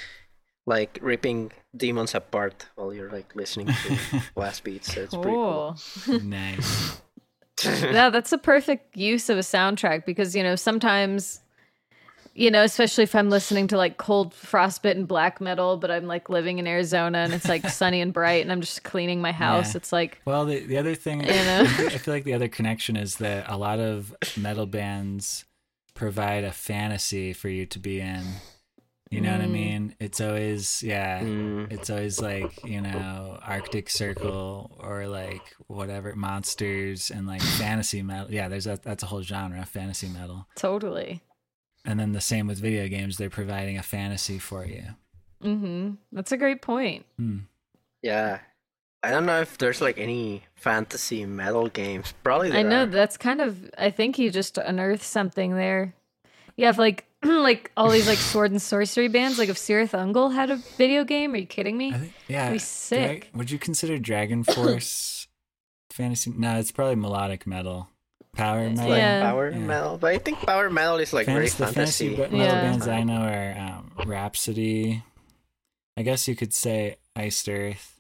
[0.66, 4.94] like ripping demons apart while you're like listening to blast beats.
[4.94, 5.76] So it's pretty cool.
[6.06, 6.20] Cool.
[6.22, 7.02] Nice.
[7.66, 11.42] yeah, that's a perfect use of a soundtrack because you know sometimes,
[12.38, 16.30] you know, especially if I'm listening to like cold frostbitten black metal, but I'm like
[16.30, 19.74] living in Arizona and it's like sunny and bright, and I'm just cleaning my house.
[19.74, 19.78] Yeah.
[19.78, 21.62] It's like Well, the the other thing You know?
[21.64, 25.46] I feel like the other connection is that a lot of metal bands
[25.96, 28.24] provide a fantasy for you to be in.
[29.10, 29.52] You know what I Mm.
[29.52, 29.96] mean?
[30.02, 31.22] It's always yeah.
[31.22, 31.72] Mm.
[31.72, 38.28] It's always like, you know, Arctic Circle or like whatever monsters and like fantasy metal.
[38.30, 40.46] Yeah, there's a that's a whole genre, fantasy metal.
[40.56, 41.24] totally.
[41.88, 44.84] And then the same with video games, they're providing a fantasy for you.
[45.42, 45.92] Mm-hmm.
[46.12, 47.06] That's a great point.
[47.18, 47.40] Hmm.
[48.04, 48.40] Yeah.
[49.04, 52.14] I don't know if there's like any fantasy metal games.
[52.24, 52.88] Probably there I know are.
[52.88, 53.72] that's kind of.
[53.78, 55.94] I think you just unearthed something there.
[56.58, 59.40] You have like like all these like sword and sorcery bands.
[59.40, 61.94] Like if Cirith Ungol had a video game, are you kidding me?
[61.94, 62.50] I think yeah.
[62.52, 63.30] Be Dra- sick.
[63.34, 65.28] would you consider Dragon Force
[65.92, 66.34] fantasy?
[66.36, 67.90] No, it's probably melodic metal.
[68.38, 68.90] Power metal.
[68.90, 69.22] like Yeah.
[69.24, 69.58] power Yeah.
[69.58, 72.22] metal, but I think power metal is like Fantasy- very the fantasy fantasy.
[72.22, 72.62] metal Yeah.
[72.62, 75.04] bands I know are um, Rhapsody.
[75.98, 78.00] I guess you could say Iced Earth.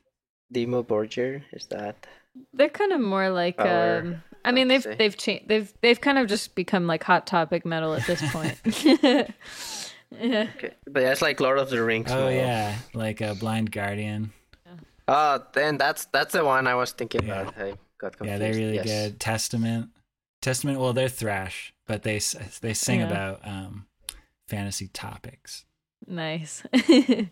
[0.54, 2.06] Dimmu Borgir is that?
[2.54, 3.58] They're kind of more like.
[3.58, 4.96] Power, um I mean, they've say.
[4.96, 5.48] they've changed.
[5.50, 8.56] They've they've kind of just become like hot topic metal at this point.
[8.94, 10.48] yeah.
[10.56, 10.72] Okay.
[10.86, 12.12] But yeah, it's like Lord of the Rings.
[12.12, 12.32] Oh metal.
[12.32, 14.32] yeah, like a Blind Guardian.
[15.08, 17.42] Oh, then that's that's the one I was thinking Yeah.
[17.42, 17.58] about.
[17.58, 18.24] I got confused.
[18.30, 18.86] Yeah, they're really Yes.
[18.86, 19.20] good.
[19.20, 19.90] Testament,
[20.42, 20.80] Testament.
[20.80, 22.20] Well, they're thrash, but they
[22.62, 23.08] they sing Yeah.
[23.08, 23.88] about um,
[24.48, 25.66] fantasy topics.
[26.06, 26.64] Nice.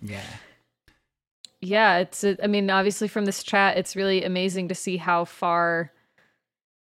[0.01, 0.24] Yeah,
[1.62, 2.24] yeah, it's.
[2.24, 5.91] a- I mean, obviously from this chat, it's really amazing to see how far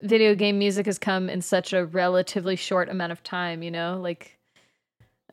[0.02, 3.64] video game music has come in such a relatively short amount of time.
[3.64, 4.38] You know, like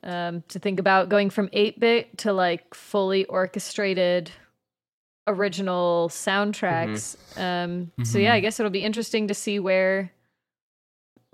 [0.02, 4.30] um, to think about going from eight bit to like fully orchestrated
[5.26, 7.16] original soundtracks.
[7.38, 8.42] Um, So yeah, I Mhm.
[8.42, 10.10] guess it'll be interesting to see where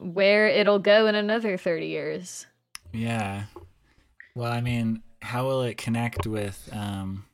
[0.01, 2.47] where it'll go in another thirty years.
[2.93, 3.45] yeah.
[4.35, 7.25] Well, I mean, how will it connect with um,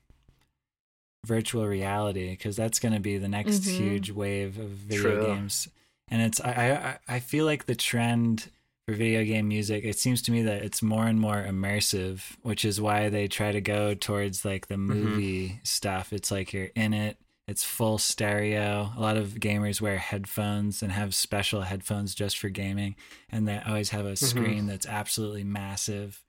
[1.24, 2.30] virtual reality?
[2.30, 3.76] Because that's going to be the next Mhm.
[3.76, 5.26] huge wave of video True.
[5.34, 5.68] games.
[6.08, 8.50] And it's I, I I- I feel like the trend
[8.86, 9.84] for video game music.
[9.84, 13.50] It seems to me that it's more and more immersive, which is why they try
[13.52, 16.12] to go towards like the movie stuff.
[16.12, 17.18] It's like you're in it.
[17.48, 18.92] It's full stereo.
[18.96, 22.96] A lot of gamers wear headphones and have special headphones just for gaming,
[23.30, 26.24] and they always have a screen that's absolutely massive.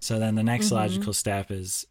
[0.00, 0.72] So then the next Mhm.
[0.72, 1.86] logical step is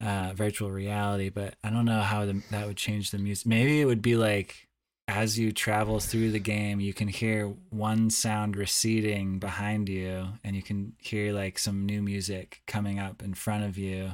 [0.00, 3.46] uh, virtual reality, but I don't know how the, that would change the music.
[3.48, 4.68] Maybe it would be like
[5.08, 10.54] as you travel through the game, you can hear one sound receding behind you, and
[10.54, 14.12] you can hear like some new music coming up in front of you.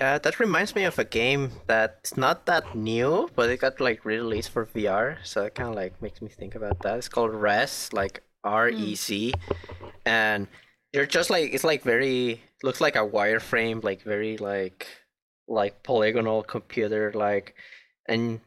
[0.00, 4.04] Yeah, that reminds me of a game that's not that new, but it got like
[4.04, 6.98] released for VR, so it kind of like makes me think about that.
[6.98, 9.86] It's called Rez, like R E C, hmm.
[10.04, 10.48] and
[10.92, 14.86] you're just like it's like very looks like a wireframe, like very like
[15.46, 17.54] like polygonal computer like,
[18.08, 18.40] and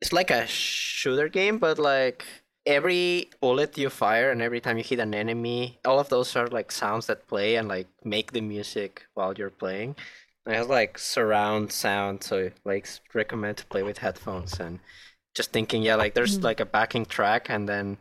[0.00, 2.24] it's like a shooter game, but like
[2.66, 6.48] every bullet you fire and every time you hit an enemy, all of those are
[6.48, 9.94] like sounds that play and like make the music while you're playing.
[10.46, 14.80] It has like surround sound, so like recommend to play with headphones and
[15.34, 17.98] just thinking, yeah, like there's like a backing track and then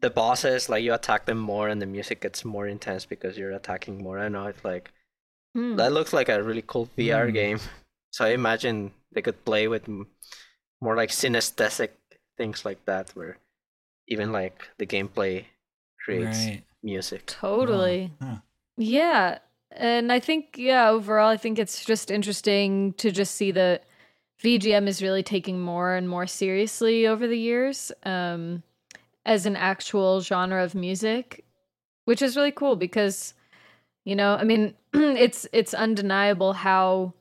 [0.00, 3.52] the bosses like you attack them more and the music gets more intense because you're
[3.52, 4.18] attacking more.
[4.18, 4.92] I know it's like
[5.54, 5.76] Hmm.
[5.76, 7.34] that looks like a really cool VR Hmm.
[7.34, 7.60] game.
[8.12, 9.88] So I imagine they could play with
[10.80, 11.90] more like synesthetic
[12.36, 13.38] things like that, where
[14.08, 15.44] even like the gameplay
[16.04, 16.62] creates Right.
[16.82, 17.26] music.
[17.26, 18.12] Totally.
[18.20, 18.38] Huh.
[18.76, 19.38] Yeah.
[19.72, 23.84] And I think, yeah, overall, I think it's just interesting to just see that
[24.42, 28.62] VGM is really taking more and more seriously over the years um,
[29.24, 31.44] as an actual genre of music,
[32.06, 33.34] which is really cool because,
[34.04, 37.14] you know, I mean, it's it's undeniable how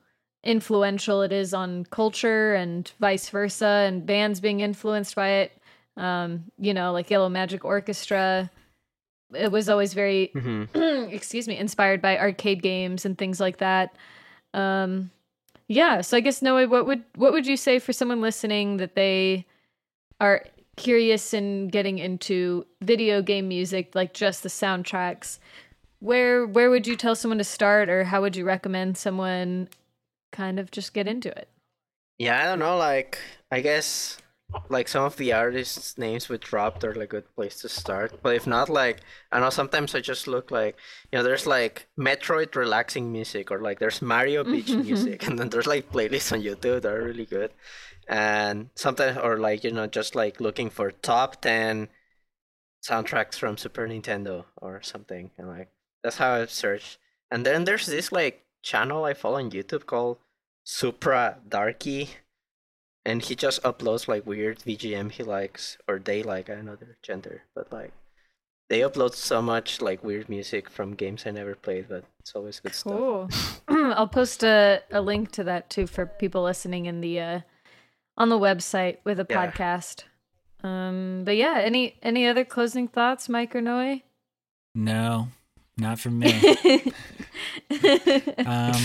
[0.44, 5.52] influential it is on culture and vice versa, and bands being influenced by it.
[5.98, 8.50] Um, you know, like Yellow Magic Orchestra.
[9.34, 13.96] It was always very hmm excuse me, inspired by arcade games and things like that.
[14.54, 15.12] Um,
[15.68, 18.96] yeah, so I guess Noah, what would what would you say for someone listening that
[18.96, 19.46] they
[20.20, 20.46] are
[20.78, 25.40] curious in getting into video game music, like just the soundtracks?
[26.00, 29.70] Where where would you tell someone to start, or how would you recommend someone
[30.32, 31.50] kind of just get into it?
[32.18, 32.78] Yeah, I don't know.
[32.78, 33.20] Like,
[33.52, 34.18] I guess
[34.70, 38.20] like some of the artists' names we dropped are like a good place to start.
[38.22, 40.78] But if not, like I know sometimes I just look like
[41.12, 45.50] you know, there's like Metroid relaxing music or like there's Mario Beach music, and then
[45.50, 47.52] there's like playlists on YouTube that are really good.
[48.08, 51.90] And sometimes, or like you know, just like looking for top ten
[52.84, 55.70] soundtracks from Super Nintendo or something, and like
[56.04, 56.98] that's how I search.
[57.32, 60.18] And then there's this like channel I follow on YouTube called
[60.64, 62.10] Supra Darky,
[63.10, 66.50] and he just uploads like weird VGM he likes or they like.
[66.50, 67.92] I don't know their gender, but like
[68.70, 72.60] they upload so much like weird music from games I never played, but it's always
[72.60, 73.62] good stuff.
[73.68, 77.40] I'll post a, a link to that too for people listening in the uh,
[78.18, 79.50] on the website with a Yeah.
[79.52, 80.04] podcast.
[80.64, 84.02] Um, but yeah, any any other closing thoughts, Mike or Noe?
[84.76, 85.30] No,
[85.78, 86.32] not from me.
[88.46, 88.84] um,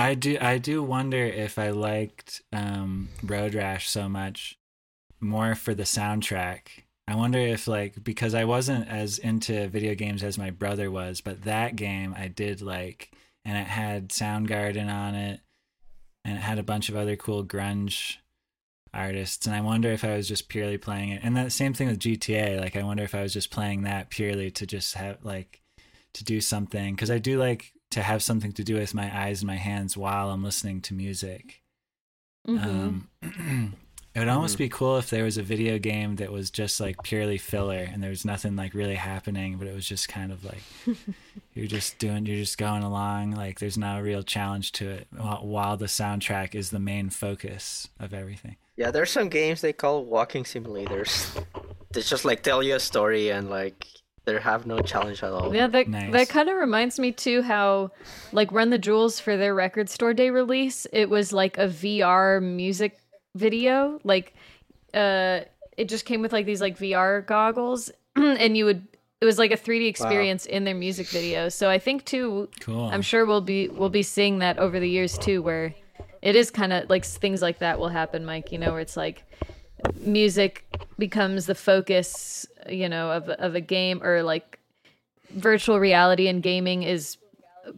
[0.00, 0.38] I do.
[0.40, 4.58] I do wonder if I liked um, Road Rash so much
[5.20, 6.84] more for the soundtrack.
[7.06, 11.20] I wonder if like because I wasn't as into video games as my brother was,
[11.20, 13.10] but that game I did like,
[13.44, 15.40] and it had Soundgarden on it,
[16.24, 18.16] and it had a bunch of other cool grunge
[18.94, 19.46] artists.
[19.46, 21.20] And I wonder if I was just purely playing it.
[21.22, 22.58] And that same thing with GTA.
[22.58, 25.60] Like I wonder if I was just playing that purely to just have like
[26.14, 29.42] to do something because I do like to have something to do with my eyes
[29.42, 31.62] and my hands while I'm listening to music.
[32.46, 32.64] Mhm.
[33.22, 33.76] Um,
[34.12, 37.00] It would almost be cool if there was a video game that was just like
[37.04, 40.44] purely filler and there was nothing like really happening, but it was just kind of
[40.44, 40.62] like
[41.54, 43.30] you're just doing, you're just going along.
[43.30, 47.88] Like there's no real challenge to it while, while the soundtrack is the main focus
[48.00, 48.56] of everything.
[48.76, 51.40] Yeah, there's some games they call walking simulators.
[51.92, 53.84] They just like tell you a story and like
[54.32, 55.54] they have no challenge at all.
[55.54, 56.12] Yeah, that Nice.
[56.12, 57.90] that kind of reminds me too how
[58.32, 62.42] like Run the Jewels for their record store day release, it was like a VR
[62.42, 62.98] music
[63.34, 64.00] video.
[64.04, 64.34] Like
[64.94, 65.40] uh
[65.76, 68.86] it just came with like these like VR goggles and you would
[69.20, 71.48] it was like a 3D experience in their music video.
[71.48, 72.86] So I think too Cool.
[72.86, 75.74] I'm sure we'll be we'll be seeing that over the years too where
[76.22, 78.96] it is kind of like things like that will happen, Mike, you know, where it's
[78.96, 79.24] like
[80.00, 80.64] music
[80.98, 84.58] becomes the focus, you know, of of a game or like
[85.30, 87.16] virtual reality and gaming is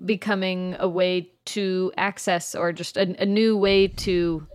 [0.04, 4.46] becoming a way to access or just a, a new way to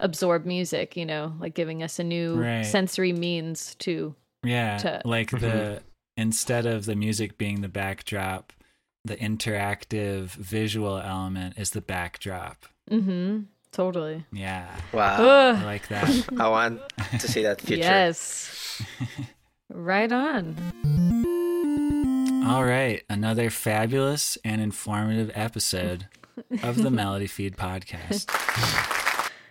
[0.00, 2.62] absorb music, you know, like giving us a new Right.
[2.66, 5.82] sensory means to Yeah, to- like the
[6.16, 8.52] instead of the music being the backdrop,
[9.04, 12.66] the interactive visual element is the backdrop.
[12.90, 13.42] mm-hmm
[13.72, 14.24] Totally.
[14.32, 15.16] Yeah, Wow.
[15.16, 15.56] Ugh.
[15.56, 16.28] I like that.
[16.38, 16.80] I want
[17.18, 17.82] to see that future.
[17.82, 18.80] Yes.
[19.70, 20.56] right on.
[22.46, 26.08] All right, another fabulous and informative episode
[26.62, 28.28] of the Melody Feed podcast.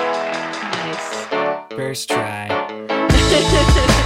[0.72, 1.76] Nice.
[1.76, 3.94] First try.